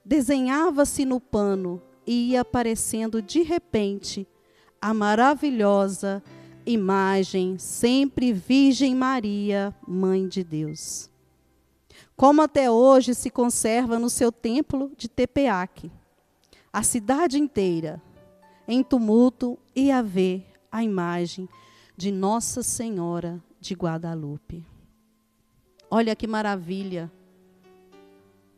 desenhava-se 0.03 1.05
no 1.05 1.19
pano 1.19 1.81
e 2.05 2.31
ia 2.31 2.41
aparecendo 2.41 3.21
de 3.21 3.41
repente 3.41 4.27
a 4.81 4.93
maravilhosa 4.93 6.21
imagem, 6.65 7.57
sempre 7.57 8.33
Virgem 8.33 8.95
Maria, 8.95 9.73
Mãe 9.87 10.27
de 10.27 10.43
Deus. 10.43 11.09
Como 12.15 12.41
até 12.41 12.69
hoje 12.69 13.13
se 13.13 13.29
conserva 13.29 13.97
no 13.97 14.09
seu 14.09 14.31
templo 14.31 14.91
de 14.97 15.07
Tepeac. 15.07 15.91
A 16.71 16.83
cidade 16.83 17.39
inteira 17.39 18.01
em 18.67 18.83
tumulto 18.83 19.57
e 19.75 19.91
a 19.91 20.01
ver 20.01 20.45
a 20.71 20.83
imagem 20.83 21.47
de 21.95 22.11
Nossa 22.11 22.63
Senhora 22.63 23.41
de 23.59 23.73
Guadalupe. 23.73 24.65
Olha 25.89 26.15
que 26.15 26.25
maravilha. 26.25 27.11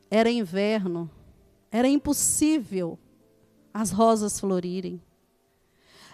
Era 0.09 0.29
inverno, 0.29 1.09
era 1.75 1.89
impossível 1.89 2.97
as 3.73 3.91
rosas 3.91 4.39
florirem. 4.39 5.01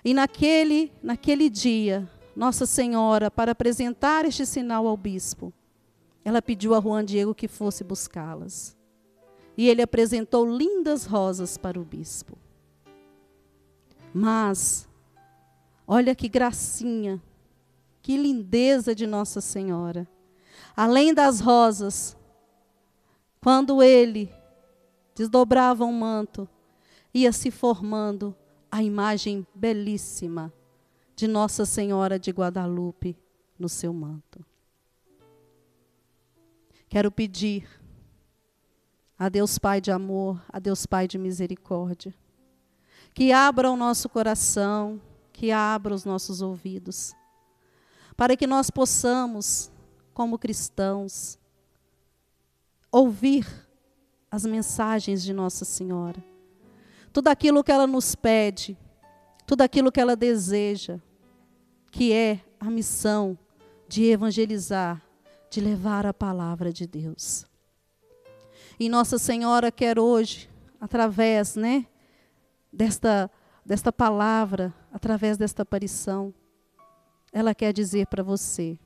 E 0.03 0.11
naquele, 0.11 0.91
naquele 1.03 1.51
dia, 1.51 2.09
Nossa 2.35 2.65
Senhora, 2.65 3.29
para 3.29 3.51
apresentar 3.51 4.25
este 4.25 4.43
sinal 4.43 4.87
ao 4.87 4.97
bispo, 4.97 5.53
ela 6.25 6.41
pediu 6.41 6.73
a 6.73 6.81
Juan 6.81 7.05
Diego 7.05 7.35
que 7.35 7.47
fosse 7.47 7.83
buscá-las. 7.83 8.75
E 9.55 9.69
ele 9.69 9.83
apresentou 9.83 10.49
lindas 10.49 11.05
rosas 11.05 11.59
para 11.59 11.79
o 11.79 11.85
bispo. 11.85 12.35
Mas, 14.11 14.89
olha 15.85 16.15
que 16.15 16.27
gracinha, 16.27 17.21
que 18.01 18.17
lindeza 18.17 18.95
de 18.95 19.05
Nossa 19.05 19.39
Senhora. 19.39 20.07
Além 20.75 21.13
das 21.13 21.39
rosas, 21.39 22.17
quando 23.39 23.83
ele 23.83 24.40
desdobrava 25.21 25.85
um 25.85 25.93
manto, 25.93 26.49
ia 27.13 27.31
se 27.31 27.51
formando 27.51 28.35
a 28.71 28.81
imagem 28.81 29.45
belíssima 29.53 30.51
de 31.15 31.27
Nossa 31.27 31.63
Senhora 31.63 32.17
de 32.17 32.31
Guadalupe 32.31 33.15
no 33.59 33.69
seu 33.69 33.93
manto. 33.93 34.43
Quero 36.89 37.11
pedir 37.11 37.69
a 39.17 39.29
Deus 39.29 39.59
Pai 39.59 39.79
de 39.79 39.91
amor, 39.91 40.41
a 40.49 40.57
Deus 40.57 40.87
Pai 40.87 41.07
de 41.07 41.19
misericórdia, 41.19 42.11
que 43.13 43.31
abra 43.31 43.69
o 43.69 43.77
nosso 43.77 44.09
coração, 44.09 44.99
que 45.31 45.51
abra 45.51 45.93
os 45.93 46.03
nossos 46.03 46.41
ouvidos, 46.41 47.13
para 48.17 48.35
que 48.35 48.47
nós 48.47 48.71
possamos, 48.71 49.71
como 50.15 50.39
cristãos, 50.39 51.37
ouvir 52.91 53.70
as 54.31 54.45
mensagens 54.45 55.21
de 55.21 55.33
Nossa 55.33 55.65
Senhora 55.65 56.31
tudo 57.11 57.27
aquilo 57.27 57.63
que 57.63 57.71
ela 57.71 57.85
nos 57.85 58.15
pede, 58.15 58.77
tudo 59.45 59.61
aquilo 59.61 59.91
que 59.91 59.99
ela 59.99 60.15
deseja, 60.15 60.99
que 61.91 62.13
é 62.13 62.39
a 62.59 62.69
missão 62.69 63.37
de 63.87 64.05
evangelizar, 64.05 65.01
de 65.49 65.59
levar 65.59 66.05
a 66.05 66.13
palavra 66.13 66.71
de 66.71 66.87
Deus. 66.87 67.45
E 68.79 68.87
Nossa 68.87 69.17
Senhora 69.17 69.71
quer 69.71 69.99
hoje, 69.99 70.49
através, 70.79 71.55
né, 71.55 71.85
desta 72.71 73.29
desta 73.63 73.93
palavra, 73.93 74.73
através 74.91 75.37
desta 75.37 75.61
aparição, 75.61 76.33
ela 77.31 77.53
quer 77.53 77.71
dizer 77.71 78.07
para 78.07 78.23
você: 78.23 78.79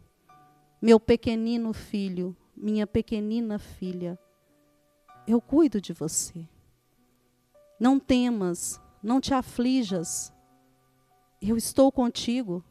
meu 0.81 0.99
pequenino 0.99 1.71
filho, 1.71 2.36
minha 2.58 2.86
pequenina 2.86 3.58
filha, 3.58 4.19
eu 5.28 5.42
cuido 5.42 5.82
de 5.82 5.94
você. 5.94 6.48
Não 7.80 8.00
temas, 8.00 8.80
não 9.02 9.20
te 9.20 9.34
aflijas. 9.34 10.32
Eu 11.42 11.58
estou 11.58 11.92
contigo. 11.92 12.64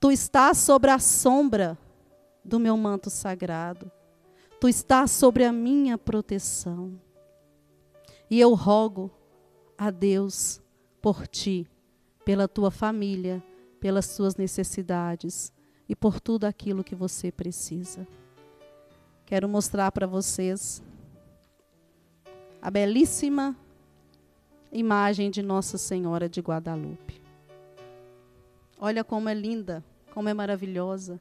Tu 0.00 0.10
estás 0.10 0.58
sobre 0.58 0.90
a 0.90 0.98
sombra 0.98 1.78
do 2.44 2.58
meu 2.58 2.76
manto 2.76 3.10
sagrado. 3.10 3.90
Tu 4.60 4.68
estás 4.68 5.10
sobre 5.10 5.44
a 5.44 5.52
minha 5.52 5.96
proteção. 5.96 7.00
E 8.30 8.40
eu 8.40 8.54
rogo 8.54 9.10
a 9.76 9.90
Deus 9.90 10.60
por 11.00 11.26
ti, 11.26 11.66
pela 12.24 12.48
tua 12.48 12.70
família, 12.70 13.42
pelas 13.80 14.16
tuas 14.16 14.36
necessidades 14.36 15.52
e 15.88 15.94
por 15.94 16.20
tudo 16.20 16.44
aquilo 16.44 16.84
que 16.84 16.94
você 16.94 17.30
precisa. 17.30 18.06
Quero 19.24 19.48
mostrar 19.48 19.92
para 19.92 20.06
vocês 20.06 20.82
a 22.60 22.70
belíssima 22.70 23.56
imagem 24.72 25.30
de 25.30 25.42
Nossa 25.42 25.78
Senhora 25.78 26.28
de 26.28 26.40
Guadalupe. 26.40 27.22
Olha 28.78 29.02
como 29.02 29.28
é 29.28 29.34
linda, 29.34 29.84
como 30.12 30.28
é 30.28 30.34
maravilhosa. 30.34 31.20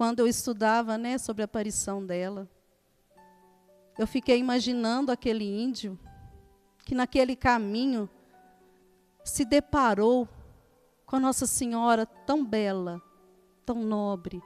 quando 0.00 0.20
eu 0.20 0.26
estudava 0.26 0.96
né, 0.96 1.18
sobre 1.18 1.42
a 1.42 1.44
aparição 1.44 2.02
dela, 2.02 2.48
eu 3.98 4.06
fiquei 4.06 4.38
imaginando 4.38 5.12
aquele 5.12 5.44
índio 5.44 5.98
que 6.86 6.94
naquele 6.94 7.36
caminho 7.36 8.08
se 9.22 9.44
deparou 9.44 10.26
com 11.04 11.16
a 11.16 11.20
Nossa 11.20 11.46
Senhora 11.46 12.06
tão 12.06 12.42
bela, 12.42 12.98
tão 13.66 13.84
nobre, 13.84 14.42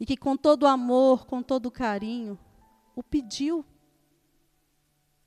e 0.00 0.06
que 0.06 0.16
com 0.16 0.34
todo 0.34 0.66
amor, 0.66 1.26
com 1.26 1.42
todo 1.42 1.70
carinho, 1.70 2.38
o 2.96 3.02
pediu 3.02 3.62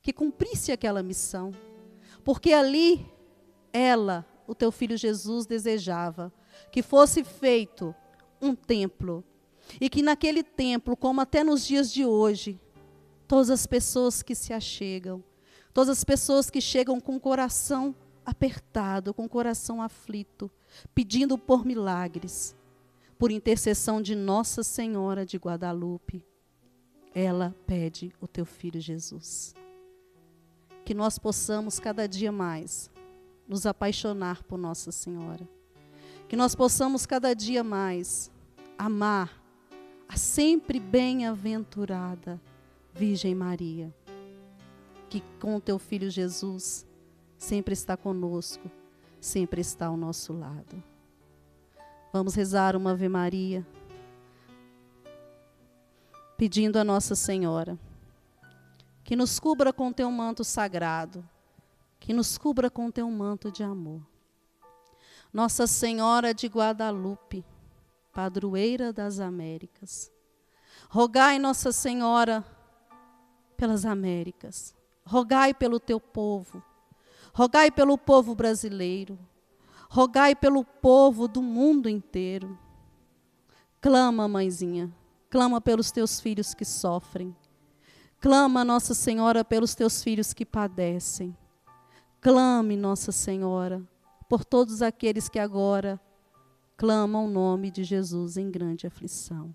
que 0.02 0.12
cumprisse 0.12 0.72
aquela 0.72 1.02
missão. 1.02 1.52
Porque 2.24 2.52
ali 2.52 3.06
ela, 3.72 4.26
o 4.46 4.54
teu 4.54 4.72
filho 4.72 4.96
Jesus, 4.96 5.46
desejava 5.46 6.32
que 6.72 6.82
fosse 6.82 7.22
feito 7.22 7.94
um 8.42 8.54
templo. 8.54 9.24
E 9.80 9.88
que 9.88 10.02
naquele 10.02 10.42
templo, 10.42 10.96
como 10.96 11.20
até 11.20 11.44
nos 11.44 11.64
dias 11.64 11.90
de 11.92 12.04
hoje, 12.04 12.60
todas 13.28 13.50
as 13.50 13.66
pessoas 13.66 14.22
que 14.22 14.34
se 14.34 14.52
achegam, 14.52 15.22
todas 15.72 15.88
as 15.88 16.04
pessoas 16.04 16.50
que 16.50 16.60
chegam 16.60 17.00
com 17.00 17.16
o 17.16 17.20
coração 17.20 17.94
apertado, 18.26 19.14
com 19.14 19.24
o 19.24 19.28
coração 19.28 19.80
aflito, 19.80 20.50
pedindo 20.94 21.38
por 21.38 21.64
milagres, 21.64 22.56
por 23.18 23.30
intercessão 23.30 24.02
de 24.02 24.14
Nossa 24.14 24.62
Senhora 24.62 25.24
de 25.24 25.36
Guadalupe, 25.36 26.24
ela 27.14 27.54
pede 27.66 28.12
o 28.20 28.26
teu 28.26 28.44
filho 28.44 28.80
Jesus 28.80 29.54
que 30.84 30.92
nós 30.92 31.18
possamos 31.18 31.80
cada 31.80 32.06
dia 32.06 32.30
mais 32.30 32.90
nos 33.48 33.64
apaixonar 33.64 34.42
por 34.42 34.58
Nossa 34.58 34.92
Senhora. 34.92 35.48
Que 36.28 36.36
nós 36.36 36.54
possamos 36.54 37.06
cada 37.06 37.34
dia 37.34 37.64
mais 37.64 38.30
amar 38.76 39.42
a 40.08 40.16
sempre 40.16 40.78
bem-aventurada 40.78 42.40
Virgem 42.92 43.34
Maria, 43.34 43.94
que 45.08 45.22
com 45.40 45.58
teu 45.58 45.78
filho 45.78 46.10
Jesus 46.10 46.86
sempre 47.38 47.72
está 47.72 47.96
conosco, 47.96 48.70
sempre 49.20 49.60
está 49.60 49.86
ao 49.86 49.96
nosso 49.96 50.32
lado. 50.32 50.82
Vamos 52.14 52.36
rezar 52.36 52.76
uma 52.76 52.92
Ave 52.92 53.08
Maria, 53.08 53.66
pedindo 56.36 56.78
a 56.78 56.84
Nossa 56.84 57.16
Senhora 57.16 57.76
que 59.02 59.16
nos 59.16 59.40
cubra 59.40 59.72
com 59.72 59.92
teu 59.92 60.08
manto 60.12 60.44
sagrado, 60.44 61.28
que 61.98 62.12
nos 62.12 62.38
cubra 62.38 62.70
com 62.70 62.88
teu 62.88 63.10
manto 63.10 63.50
de 63.50 63.64
amor. 63.64 64.00
Nossa 65.32 65.66
Senhora 65.66 66.32
de 66.32 66.46
Guadalupe, 66.46 67.44
padroeira 68.12 68.92
das 68.92 69.18
Américas, 69.18 70.08
rogai, 70.88 71.40
Nossa 71.40 71.72
Senhora, 71.72 72.44
pelas 73.56 73.84
Américas, 73.84 74.72
rogai 75.04 75.52
pelo 75.52 75.80
teu 75.80 75.98
povo, 75.98 76.62
rogai 77.32 77.72
pelo 77.72 77.98
povo 77.98 78.36
brasileiro, 78.36 79.18
rogai 79.88 80.34
pelo 80.34 80.64
povo 80.64 81.26
do 81.28 81.42
mundo 81.42 81.88
inteiro. 81.88 82.58
Clama, 83.80 84.26
mãezinha, 84.26 84.92
clama 85.30 85.60
pelos 85.60 85.90
teus 85.90 86.20
filhos 86.20 86.54
que 86.54 86.64
sofrem. 86.64 87.34
Clama, 88.20 88.64
Nossa 88.64 88.94
Senhora, 88.94 89.44
pelos 89.44 89.74
teus 89.74 90.02
filhos 90.02 90.32
que 90.32 90.46
padecem. 90.46 91.36
Clame, 92.20 92.76
Nossa 92.76 93.12
Senhora, 93.12 93.82
por 94.28 94.44
todos 94.44 94.80
aqueles 94.80 95.28
que 95.28 95.38
agora 95.38 96.00
clamam 96.76 97.26
o 97.26 97.30
nome 97.30 97.70
de 97.70 97.84
Jesus 97.84 98.36
em 98.36 98.50
grande 98.50 98.86
aflição. 98.86 99.54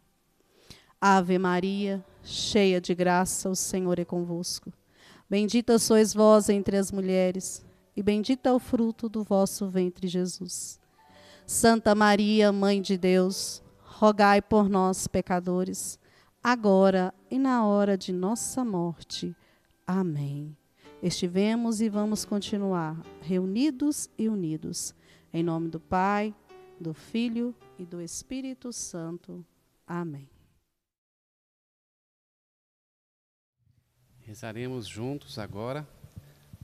Ave 1.01 1.39
Maria, 1.39 2.05
cheia 2.23 2.79
de 2.79 2.93
graça, 2.93 3.49
o 3.49 3.55
Senhor 3.55 3.97
é 3.99 4.05
convosco. 4.05 4.71
Bendita 5.29 5.79
sois 5.79 6.13
vós 6.13 6.49
entre 6.49 6.75
as 6.77 6.91
mulheres, 6.91 7.65
e 7.99 8.01
bendito 8.01 8.45
é 8.45 8.53
o 8.53 8.59
fruto 8.59 9.09
do 9.09 9.25
vosso 9.25 9.67
ventre, 9.67 10.07
Jesus. 10.07 10.79
Santa 11.45 11.93
Maria, 11.93 12.49
Mãe 12.49 12.81
de 12.81 12.97
Deus, 12.97 13.61
rogai 13.83 14.41
por 14.41 14.69
nós, 14.69 15.05
pecadores 15.05 15.99
agora 16.41 17.13
e 17.29 17.37
na 17.37 17.65
hora 17.65 17.97
de 17.97 18.13
nossa 18.13 18.63
morte. 18.63 19.35
Amém. 19.85 20.55
Estivemos 21.03 21.81
e 21.81 21.89
vamos 21.89 22.23
continuar 22.23 22.97
reunidos 23.19 24.09
e 24.17 24.29
unidos. 24.29 24.95
Em 25.33 25.43
nome 25.43 25.67
do 25.67 25.81
Pai, 25.81 26.33
do 26.79 26.93
Filho 26.93 27.53
e 27.77 27.85
do 27.85 28.01
Espírito 28.01 28.71
Santo. 28.71 29.45
Amém. 29.85 30.29
Rezaremos 34.21 34.87
juntos 34.87 35.37
agora 35.37 35.85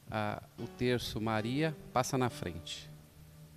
a, 0.10 0.42
o 0.60 0.68
terço 0.68 1.20
Maria 1.20 1.76
passa 1.94 2.18
na 2.18 2.30
frente. 2.30 2.90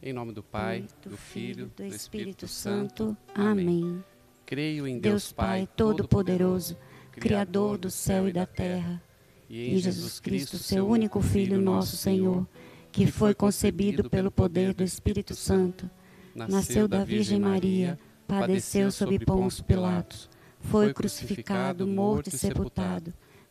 Em 0.03 0.13
nome 0.13 0.33
do 0.33 0.43
Pai, 0.43 0.87
do, 1.03 1.11
do 1.11 1.17
Filho, 1.17 1.67
do 1.77 1.85
Espírito, 1.85 1.97
Espírito 1.97 2.49
Santo. 2.49 3.17
Amém. 3.35 3.83
Amém. 3.83 4.05
Creio 4.47 4.87
em 4.87 4.99
Deus, 4.99 5.03
Deus 5.03 5.33
Pai 5.33 5.69
Todo-Poderoso, 5.77 6.77
Criador 7.13 7.77
do 7.77 7.91
céu 7.91 8.29
e 8.29 8.33
da 8.33 8.47
terra, 8.47 9.03
e 9.51 9.75
em 9.75 9.79
Jesus 9.79 10.21
Cristo, 10.21 10.57
seu 10.57 10.89
único 10.89 11.21
Filho, 11.21 11.61
nosso 11.61 11.97
Senhor, 11.97 12.47
que 12.91 13.07
foi 13.07 13.35
concebido 13.35 14.09
pelo 14.09 14.31
poder 14.31 14.73
do 14.73 14.83
Espírito 14.83 15.35
Santo, 15.35 15.91
nasceu 16.35 16.87
da 16.89 17.05
Virgem 17.05 17.41
Maria, 17.41 17.99
padeceu 18.27 18.91
sob 18.91 19.19
Pôncio 19.19 19.65
Pilatos, 19.65 20.31
foi 20.61 20.95
crucificado, 20.95 21.87
morto 21.87 22.29
e 22.29 22.31
sepultado, 22.31 23.13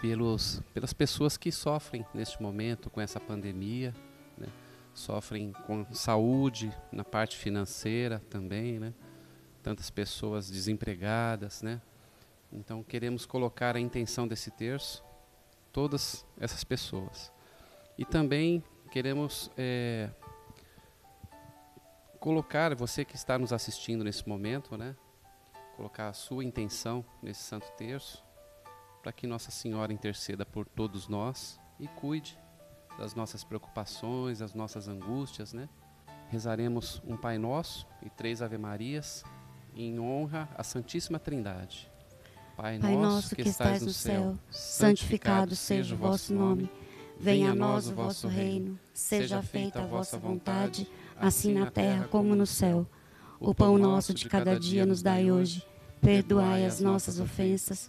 pelos, 0.00 0.60
pelas 0.72 0.92
pessoas 0.92 1.36
que 1.36 1.50
sofrem 1.50 2.04
neste 2.12 2.42
momento 2.42 2.90
com 2.90 3.00
essa 3.00 3.18
pandemia, 3.18 3.94
né? 4.36 4.48
sofrem 4.94 5.52
com 5.66 5.86
saúde, 5.92 6.72
na 6.92 7.04
parte 7.04 7.36
financeira 7.36 8.20
também, 8.30 8.78
né? 8.78 8.94
tantas 9.62 9.90
pessoas 9.90 10.48
desempregadas, 10.48 11.60
né? 11.60 11.82
Então 12.52 12.84
queremos 12.84 13.26
colocar 13.26 13.74
a 13.74 13.80
intenção 13.80 14.26
desse 14.28 14.50
terço, 14.50 15.04
todas 15.72 16.24
essas 16.38 16.62
pessoas. 16.62 17.32
E 17.98 18.04
também 18.04 18.62
queremos 18.90 19.50
é, 19.56 20.08
colocar, 22.20 22.74
você 22.74 23.04
que 23.04 23.16
está 23.16 23.38
nos 23.38 23.52
assistindo 23.52 24.04
nesse 24.04 24.28
momento, 24.28 24.76
né? 24.76 24.96
Colocar 25.76 26.08
a 26.08 26.12
sua 26.12 26.44
intenção 26.44 27.04
nesse 27.22 27.42
santo 27.42 27.70
terço, 27.72 28.24
para 29.06 29.12
que 29.12 29.24
Nossa 29.24 29.52
Senhora 29.52 29.92
interceda 29.92 30.44
por 30.44 30.66
todos 30.66 31.06
nós 31.06 31.60
e 31.78 31.86
cuide 31.86 32.36
das 32.98 33.14
nossas 33.14 33.44
preocupações, 33.44 34.40
das 34.40 34.52
nossas 34.52 34.88
angústias, 34.88 35.52
né? 35.52 35.68
Rezaremos 36.28 37.00
um 37.06 37.16
Pai 37.16 37.38
Nosso 37.38 37.86
e 38.02 38.10
três 38.10 38.42
Ave 38.42 38.58
Marias 38.58 39.22
em 39.76 40.00
honra 40.00 40.48
à 40.56 40.64
Santíssima 40.64 41.20
Trindade. 41.20 41.88
Pai, 42.56 42.80
Pai 42.80 42.96
nosso 42.96 43.36
que 43.36 43.42
estais 43.42 43.82
no 43.82 43.92
céu, 43.92 44.36
santificado 44.50 45.54
seja 45.54 45.94
o 45.94 45.98
vosso 45.98 46.34
nome. 46.34 46.68
Venha 47.16 47.52
a 47.52 47.54
nós 47.54 47.86
o 47.86 47.94
vosso 47.94 48.26
reino. 48.26 48.76
Seja 48.92 49.40
feita 49.40 49.82
a 49.82 49.86
vossa 49.86 50.18
vontade, 50.18 50.90
assim 51.16 51.54
na 51.54 51.70
terra 51.70 52.08
como 52.08 52.34
no 52.34 52.44
céu. 52.44 52.84
O 53.38 53.54
pão 53.54 53.78
nosso 53.78 54.12
de 54.12 54.28
cada 54.28 54.58
dia 54.58 54.84
nos 54.84 55.00
dai 55.00 55.30
hoje. 55.30 55.64
Perdoai 56.00 56.66
as 56.66 56.80
nossas 56.80 57.20
ofensas, 57.20 57.88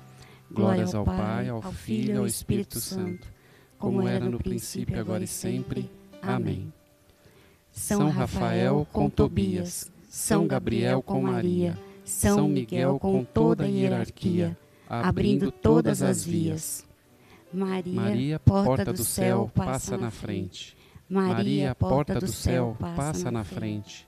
Glórias 0.53 0.93
ao 0.93 1.05
Pai, 1.05 1.49
ao 1.49 1.61
Filho 1.71 2.15
e 2.15 2.17
ao 2.17 2.25
Espírito 2.25 2.79
Santo, 2.79 3.27
como 3.77 4.07
era 4.07 4.29
no 4.29 4.37
princípio, 4.37 4.99
agora 4.99 5.23
e 5.23 5.27
sempre. 5.27 5.89
Amém. 6.21 6.71
São 7.71 8.09
Rafael 8.09 8.85
com 8.91 9.09
Tobias, 9.09 9.91
São 10.09 10.45
Gabriel 10.45 11.01
com 11.01 11.21
Maria, 11.21 11.77
São 12.03 12.47
Miguel 12.47 12.99
com 12.99 13.23
toda 13.23 13.63
a 13.63 13.67
hierarquia, 13.67 14.57
abrindo 14.87 15.51
todas 15.51 16.01
as 16.01 16.23
vias. 16.23 16.85
Maria, 17.53 18.39
porta 18.39 18.93
do 18.93 19.03
céu, 19.03 19.49
passa 19.53 19.97
na 19.97 20.11
frente. 20.11 20.77
Maria, 21.09 21.75
porta 21.75 22.19
do 22.19 22.27
céu, 22.27 22.77
passa 22.79 23.31
na 23.31 23.43
frente. 23.43 24.07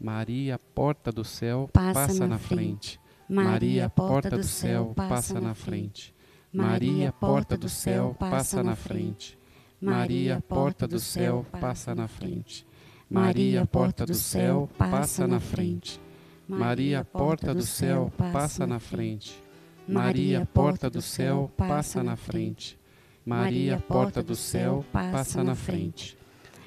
Maria, 0.00 0.58
porta 0.74 1.10
do 1.10 1.24
céu, 1.24 1.68
passa 1.72 2.26
na 2.26 2.38
frente. 2.38 3.00
Maria, 3.28 3.88
porta 3.88 4.30
do 4.30 4.44
céu, 4.44 4.92
passa 4.94 5.40
na 5.40 5.54
frente. 5.54 6.14
Maria, 6.52 7.12
porta 7.12 7.56
do 7.56 7.68
céu, 7.68 8.14
passa 8.18 8.62
na 8.62 8.76
frente. 8.76 9.38
Maria, 9.80 10.42
porta 10.46 10.86
do 10.86 11.00
céu, 11.00 11.44
passa 11.50 11.94
na 11.94 12.06
frente. 12.06 12.66
Maria, 13.10 13.66
porta 13.66 14.06
do 14.06 14.14
céu, 14.14 14.68
passa 14.78 15.26
na 15.26 15.40
frente. 15.40 16.00
Maria, 16.48 17.04
porta 17.04 17.54
do 17.54 17.62
céu, 17.62 18.12
passa 18.16 18.66
na 18.66 18.78
frente. 18.78 19.42
Maria, 19.86 20.46
porta 20.46 20.90
do 20.90 21.02
céu, 21.02 21.50
passa 21.56 22.02
na 22.02 22.16
frente. 22.16 22.78
Maria, 23.24 23.78
porta 23.78 24.22
do 24.22 24.36
céu, 24.36 24.84
passa 24.92 25.42
na 25.42 25.54
frente. 25.54 26.16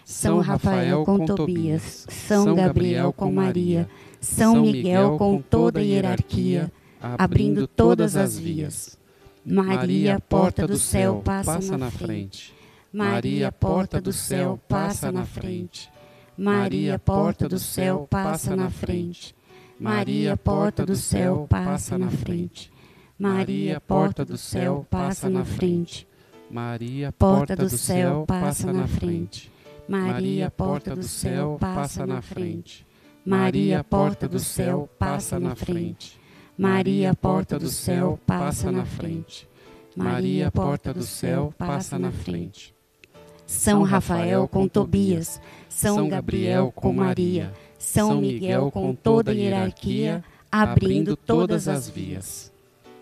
São 0.08 0.40
Rafael 0.40 1.04
com 1.04 1.26
Tobias, 1.26 2.08
São 2.10 2.56
Gabriel 2.56 3.12
com 3.12 3.30
Maria, 3.30 3.90
São 4.22 4.62
Miguel 4.62 5.18
com 5.18 5.42
toda 5.42 5.82
a 5.82 5.84
hierarquia, 5.84 6.72
abrindo 7.18 7.68
todas 7.68 8.16
as 8.16 8.40
vias. 8.40 8.98
Maria, 9.46 10.18
porta 10.18 10.66
do 10.66 10.78
céu, 10.78 11.22
passa 11.26 11.78
na 11.78 11.92
frente. 11.92 12.56
Maria, 12.92 13.52
porta 13.52 14.00
do 14.00 14.14
céu, 14.14 14.58
passa 14.66 15.12
na 15.12 15.26
frente. 15.26 15.92
Maria, 16.38 16.98
porta 16.98 17.50
do 17.50 17.60
céu, 17.60 18.08
passa 18.10 18.56
na 18.56 18.70
frente. 18.70 19.36
Maria, 19.78 20.38
porta 20.38 20.86
do 20.86 20.96
céu, 20.96 21.48
passa 21.50 21.98
na 21.98 22.10
frente. 22.10 22.72
Maria, 23.20 23.82
porta 23.82 24.24
do 24.24 24.38
céu, 24.38 24.88
passa 24.90 25.28
na 25.28 25.44
frente. 25.44 26.08
Maria, 26.50 27.12
porta 27.12 27.58
do 27.58 27.68
céu, 27.68 28.24
passa 28.26 28.72
na 28.72 28.88
frente. 28.88 29.52
Maria, 29.88 30.52
porta 30.52 30.96
do 30.96 31.04
céu, 31.04 31.58
passa 31.60 32.06
na 32.06 32.22
frente. 32.22 32.86
Maria, 33.26 33.84
porta 33.84 34.28
do 34.28 34.40
céu, 34.40 34.90
passa 35.00 35.40
na 35.40 35.56
frente. 35.56 36.20
Maria, 36.58 37.14
porta 37.14 37.58
do 37.58 37.70
céu, 37.70 38.20
passa 38.26 38.72
na 38.72 38.86
frente. 38.86 39.48
Maria, 39.96 40.52
porta 40.52 40.94
do 40.94 41.04
céu, 41.04 41.54
passa 41.58 41.98
na 41.98 42.12
frente. 42.12 42.76
São 43.46 43.84
Rafael 43.84 44.46
com 44.48 44.68
Tobias, 44.68 45.40
São 45.70 46.10
Gabriel 46.10 46.72
com 46.76 46.92
Maria, 46.92 47.54
São 47.80 48.20
Miguel 48.20 48.70
com 48.70 48.94
toda 48.94 49.32
a 49.32 49.34
hierarquia, 49.34 50.22
abrindo 50.52 51.16
todas 51.16 51.70
as 51.70 51.90
vias. 51.90 52.52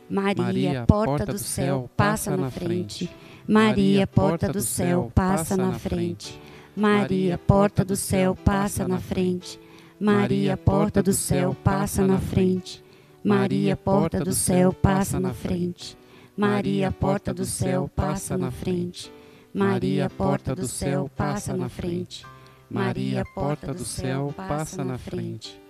Maria, 0.08 0.86
porta 0.86 1.26
do 1.26 1.40
céu, 1.40 1.90
passa 1.98 2.38
na 2.38 2.52
frente. 2.52 3.10
Maria, 3.48 4.06
porta 4.06 4.54
do 4.54 4.62
céu, 4.62 5.12
passa 5.16 5.58
na 5.58 5.74
frente. 5.74 6.40
Maria, 6.76 7.38
porta 7.38 7.86
do 7.86 7.96
céu, 7.96 8.36
passa 8.36 8.88
na 8.88 9.00
frente. 9.00 9.60
Maria, 10.00 10.58
porta 10.58 11.02
do 11.02 11.14
céu, 11.14 11.56
passa 11.64 12.06
na 12.06 12.20
frente. 12.20 12.84
Maria, 13.24 13.78
porta 13.78 14.20
do 14.20 14.34
céu, 14.34 14.74
passa 14.74 15.20
na 15.20 15.34
frente. 15.34 15.98
Maria, 16.36 16.92
porta 16.92 17.34
do 17.34 17.46
céu, 17.46 17.90
passa 17.96 18.38
na 18.38 18.52
frente. 18.52 19.12
Maria, 19.54 20.10
porta 20.10 20.54
do 20.54 20.68
céu, 20.68 21.10
passa 21.16 21.56
na 21.56 21.70
frente. 21.70 22.26
Maria, 22.70 23.24
porta 23.34 23.74
do 23.74 23.86
céu, 23.86 24.34
passa 24.36 24.84
na 24.84 24.98
frente. 24.98 25.62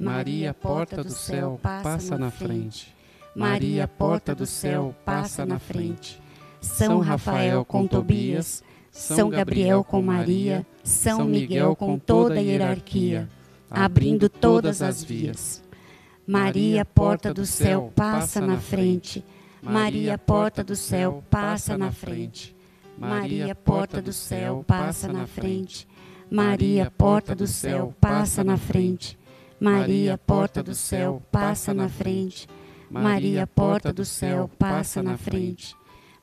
Maria, 0.00 0.54
porta 0.54 1.04
do 1.04 1.10
céu, 1.10 1.60
passa 1.62 2.16
na 2.16 2.30
frente. 2.30 2.94
Maria, 3.36 3.86
porta 3.86 4.34
do 4.34 4.46
céu, 4.46 4.94
passa 5.04 5.44
na 5.44 5.58
frente. 5.58 6.20
São 6.60 7.00
Rafael 7.00 7.64
com 7.66 7.86
Tobias, 7.86 8.64
são 8.94 9.28
Gabriel 9.28 9.82
com 9.82 10.00
Maria, 10.00 10.64
São 10.84 11.24
Miguel 11.24 11.74
com 11.74 11.98
toda 11.98 12.34
a 12.34 12.38
hierarquia, 12.38 13.28
abrindo 13.68 14.28
todas 14.28 14.80
as 14.80 15.02
vias. 15.02 15.60
Maria, 16.24 16.84
porta 16.84 17.34
do 17.34 17.44
céu, 17.44 17.92
passa 17.94 18.40
na 18.40 18.56
frente. 18.56 19.24
Maria, 19.60 20.16
porta 20.16 20.62
do 20.62 20.76
céu, 20.76 21.24
passa 21.28 21.76
na 21.76 21.90
frente. 21.90 22.54
Maria, 22.96 23.52
porta 23.52 24.00
do 24.00 24.12
céu, 24.12 24.64
passa 24.64 25.12
na 25.12 25.26
frente. 25.26 25.88
Maria, 26.30 26.88
porta 26.88 27.34
do 27.34 27.48
céu, 27.48 27.92
passa 28.00 28.44
na 28.44 28.56
frente. 28.56 29.18
Maria, 29.58 30.16
porta 30.16 30.62
do 30.62 30.74
céu, 30.74 31.20
passa 31.32 31.74
na 31.74 31.88
frente. 31.88 32.48
Maria, 32.88 33.44
porta 33.44 33.92
do 33.92 34.04
céu, 34.04 34.48
passa 34.56 35.02
na 35.02 35.18
frente. 35.18 35.74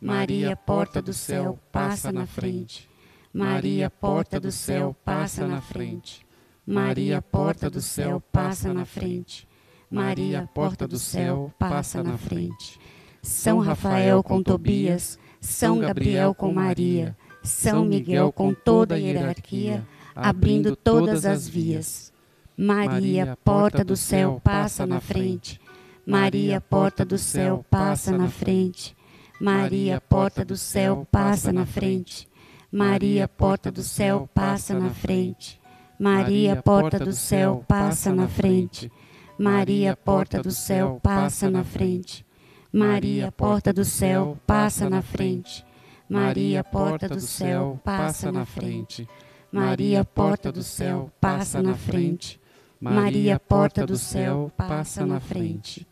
Maria, 0.01 0.55
porta 0.55 0.99
do 0.99 1.13
céu, 1.13 1.59
passa 1.71 2.11
na 2.11 2.25
frente. 2.25 2.89
Maria, 3.31 3.87
porta 3.87 4.39
do 4.39 4.51
céu, 4.51 4.95
passa 5.05 5.47
na 5.47 5.61
frente. 5.61 6.25
Maria, 6.65 7.21
porta 7.21 7.69
do 7.69 7.79
céu, 7.79 8.19
passa 8.31 8.73
na 8.73 8.83
frente. 8.83 9.47
Maria, 9.91 10.49
porta 10.55 10.87
do 10.87 10.97
céu, 10.97 11.53
passa 11.59 12.01
na 12.01 12.17
frente. 12.17 12.79
São 13.21 13.59
Rafael 13.59 14.23
com 14.23 14.41
Tobias, 14.41 15.19
São 15.39 15.77
Gabriel 15.77 16.33
com 16.33 16.51
Maria, 16.51 17.15
São 17.43 17.85
Miguel 17.85 18.31
com 18.31 18.55
toda 18.55 18.95
a 18.95 18.97
hierarquia, 18.97 19.87
abrindo 20.15 20.75
todas 20.75 21.27
as 21.27 21.47
vias. 21.47 22.11
Maria, 22.57 23.37
porta 23.43 23.83
do 23.83 23.95
céu, 23.95 24.41
passa 24.43 24.83
na 24.87 24.99
frente. 24.99 25.61
Maria, 26.03 26.59
porta 26.59 27.05
do 27.05 27.19
céu, 27.19 27.63
passa 27.69 28.17
na 28.17 28.27
frente. 28.27 28.95
Maria, 29.41 29.99
porta 29.99 30.45
do 30.45 30.55
céu, 30.55 31.07
passa 31.11 31.51
na 31.51 31.65
frente. 31.65 32.29
Maria, 32.71 33.27
porta 33.27 33.71
do 33.71 33.81
céu, 33.81 34.29
passa 34.35 34.75
na 34.75 34.91
frente. 34.91 35.59
Maria, 35.99 36.61
porta 36.61 36.99
do 36.99 37.11
céu, 37.11 37.65
passa 37.67 38.13
na 38.13 38.27
frente. 38.27 38.91
Maria, 39.39 39.97
porta 39.97 40.43
do 40.43 40.51
céu, 40.51 40.99
passa 41.01 41.49
na 41.49 41.63
frente. 41.63 42.23
Maria, 42.71 43.31
porta 43.31 43.73
do 43.73 43.83
céu, 43.83 44.37
passa 44.45 44.87
na 44.87 45.01
frente. 45.01 45.65
Maria, 46.07 46.63
porta 46.63 47.09
do 47.09 47.19
céu, 47.19 47.79
passa 47.83 48.31
na 48.31 48.45
frente. 48.45 49.09
Maria, 49.51 50.05
porta 50.05 50.51
do 50.51 50.61
céu, 50.61 51.11
passa 51.19 51.63
na 51.63 51.75
frente. 51.75 52.39
Maria, 52.79 53.39
porta 53.39 53.87
do 53.87 53.97
céu, 53.97 54.51
passa 54.55 55.03
na 55.03 55.19
frente. 55.19 55.87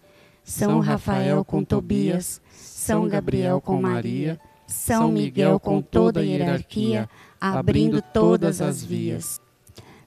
São 0.49 0.79
Rafael 0.79 1.45
com 1.45 1.63
Tobias, 1.63 2.41
São 2.51 3.07
Gabriel 3.07 3.61
com 3.61 3.79
Maria, 3.79 4.39
São 4.65 5.11
Miguel 5.11 5.59
com 5.59 5.79
toda 5.79 6.21
a 6.21 6.23
hierarquia, 6.23 7.07
abrindo 7.39 8.01
todas 8.01 8.59
as 8.59 8.83
vias. 8.83 9.39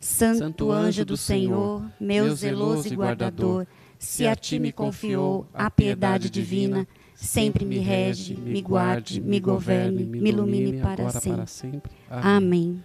Santo 0.01 0.73
anjo 0.73 1.05
do 1.05 1.17
Senhor, 1.17 1.85
meu 2.01 2.35
zeloso 2.35 2.93
e 2.93 2.97
guardador, 2.97 3.69
se 4.01 4.27
a 4.27 4.35
ti 4.35 4.59
me 4.59 4.73
confiou 4.73 5.47
a 5.55 5.71
piedade 5.71 6.29
divina, 6.29 6.89
sempre 7.15 7.65
me 7.65 7.79
rege, 7.79 8.37
me 8.37 8.61
guarde, 8.61 9.21
me 9.21 9.39
governe, 9.39 10.05
me 10.05 10.29
ilumine 10.29 10.81
para 10.81 11.09
sempre. 11.11 11.93
Amém. 12.11 12.83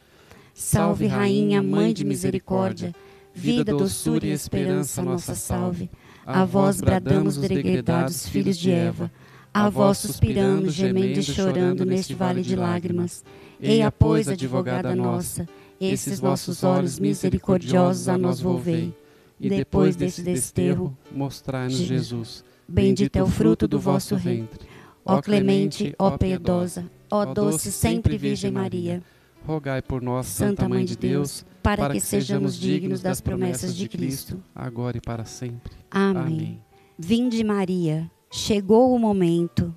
Salve, 0.54 1.08
Rainha, 1.08 1.64
Mãe 1.64 1.92
de 1.92 2.06
Misericórdia, 2.06 2.94
vida, 3.34 3.72
doçura 3.72 4.28
e 4.28 4.32
esperança, 4.32 5.02
nossa 5.02 5.34
salve. 5.34 5.90
A 6.28 6.44
vós 6.44 6.82
bradamos 6.82 7.38
os 7.38 7.48
degredados 7.48 8.28
filhos 8.28 8.58
de 8.58 8.70
Eva. 8.70 9.10
A 9.54 9.70
vós 9.70 9.98
suspirando, 10.00 10.70
gemendo 10.70 11.22
e 11.22 11.24
chorando 11.24 11.86
neste 11.86 12.14
vale 12.14 12.42
de 12.42 12.54
lágrimas. 12.54 13.24
Eia, 13.62 13.90
pois, 13.90 14.28
advogada 14.28 14.94
nossa, 14.94 15.48
esses 15.80 16.20
vossos 16.20 16.66
olhos 16.66 17.00
misericordiosos 17.00 18.10
a 18.10 18.18
nós 18.18 18.42
volvei. 18.42 18.94
E 19.40 19.50
depois 19.50 19.96
desse 19.96 20.22
desterro, 20.22 20.96
mostrai-nos 21.10 21.78
Jesus. 21.78 22.44
Bendito 22.68 23.16
é 23.16 23.24
o 23.24 23.28
fruto 23.28 23.66
do 23.66 23.80
vosso 23.80 24.18
ventre. 24.18 24.68
ó 25.06 25.22
clemente, 25.22 25.96
ó 25.98 26.18
piedosa, 26.18 26.84
ó 27.10 27.24
doce 27.24 27.72
sempre 27.72 28.18
Virgem 28.18 28.52
Maria. 28.52 29.02
Rogai 29.46 29.82
por 29.82 30.02
nós, 30.02 30.28
Santa 30.28 30.68
Mãe 30.68 30.84
de 30.84 30.98
Deus, 30.98 31.46
para 31.68 31.90
que 31.90 32.00
sejamos 32.00 32.58
dignos 32.58 33.02
das 33.02 33.20
promessas 33.20 33.76
de 33.76 33.90
Cristo, 33.90 34.42
agora 34.56 34.98
e 34.98 35.02
para 35.02 35.26
sempre. 35.26 35.74
Amém. 35.92 36.22
Amém. 36.22 36.62
Vinde 36.98 37.44
Maria, 37.44 38.10
chegou 38.32 38.96
o 38.96 39.00
momento. 39.00 39.76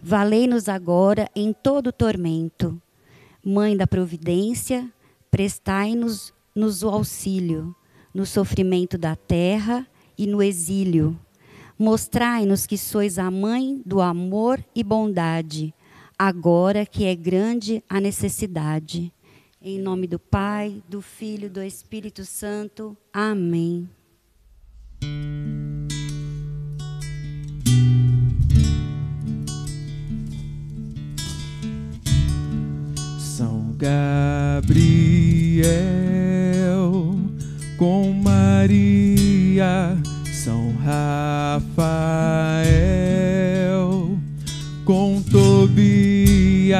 Valei-nos 0.00 0.68
agora 0.68 1.28
em 1.34 1.52
todo 1.52 1.90
tormento. 1.90 2.80
Mãe 3.44 3.76
da 3.76 3.84
providência, 3.84 4.88
prestai-nos 5.28 6.32
nos 6.54 6.84
o 6.84 6.88
auxílio, 6.88 7.74
no 8.14 8.24
sofrimento 8.24 8.96
da 8.96 9.16
terra 9.16 9.84
e 10.16 10.28
no 10.28 10.40
exílio. 10.40 11.18
Mostrai-nos 11.76 12.64
que 12.64 12.78
sois 12.78 13.18
a 13.18 13.28
mãe 13.28 13.82
do 13.84 14.00
amor 14.00 14.64
e 14.72 14.84
bondade, 14.84 15.74
agora 16.16 16.86
que 16.86 17.06
é 17.06 17.16
grande 17.16 17.82
a 17.88 18.00
necessidade. 18.00 19.12
Em 19.66 19.78
nome 19.80 20.06
do 20.06 20.18
Pai, 20.18 20.82
do 20.86 21.00
Filho 21.00 21.48
do 21.48 21.62
Espírito 21.62 22.22
Santo. 22.22 22.94
Amém. 23.10 23.88
São 33.18 33.74
Gabriel 33.78 34.84
com 37.78 38.12
Maria 38.12 39.96
são 40.44 40.72
Rafael 40.76 41.64
com 44.84 45.22
Tobias, 45.22 46.74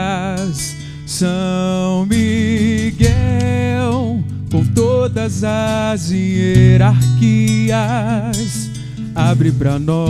São 1.14 2.06
Miguel, 2.06 3.08
com 4.50 4.64
todas 4.74 5.44
as 5.44 6.10
hierarquias, 6.10 6.98
abre 9.14 9.52
para 9.52 9.78
nós 9.78 10.04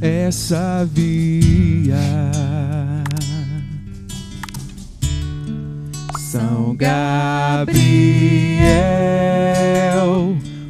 essa 0.00 0.88
via. 0.94 1.96
São 6.16 6.76
Gabriel 6.76 7.76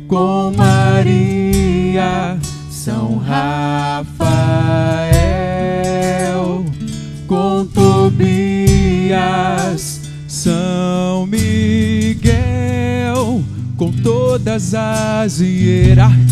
com 0.08 0.54
Maria, 0.56 2.38
São 2.70 3.18
Rafael, 3.18 4.06
São 10.26 11.26
Miguel, 11.26 12.32
com 13.76 13.90
todas 13.90 14.74
as 14.74 15.40
hierarquias, 15.40 16.26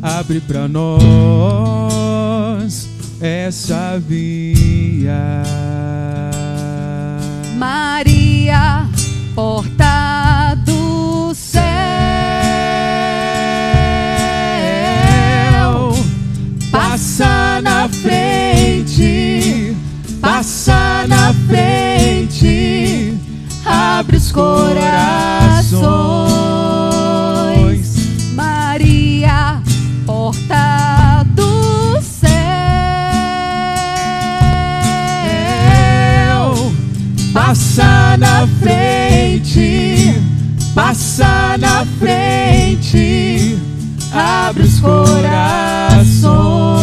abre 0.00 0.40
para 0.40 0.68
nós 0.68 1.88
essa 3.20 3.98
via. 3.98 5.42
Maria, 7.56 8.88
porta 9.34 9.87
corações. 24.38 25.82
Maria, 28.34 29.60
porta 30.06 31.26
do 31.34 32.00
céu, 32.00 32.30
passa 37.32 38.16
na 38.16 38.46
frente, 38.60 40.22
passa 40.72 41.58
na 41.58 41.84
frente, 41.98 43.58
abre 44.12 44.62
os 44.62 44.78
corações. 44.78 46.77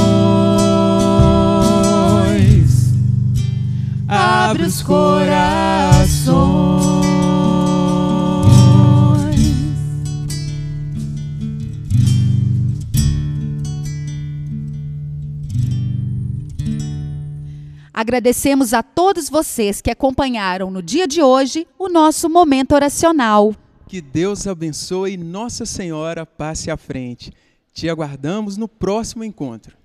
Agradecemos 18.05 18.71
a 18.71 18.83
todos 18.83 19.31
vocês 19.31 19.81
que 19.81 19.89
acompanharam 19.89 20.69
no 20.69 20.79
dia 20.79 21.07
de 21.07 21.23
hoje 21.23 21.65
o 21.75 21.89
nosso 21.89 22.29
momento 22.29 22.75
oracional. 22.75 23.55
Que 23.87 23.99
Deus 23.99 24.45
abençoe 24.45 25.13
e 25.13 25.17
Nossa 25.17 25.65
Senhora 25.65 26.23
passe 26.23 26.69
à 26.69 26.77
frente. 26.77 27.33
Te 27.73 27.89
aguardamos 27.89 28.57
no 28.57 28.67
próximo 28.67 29.23
encontro. 29.23 29.75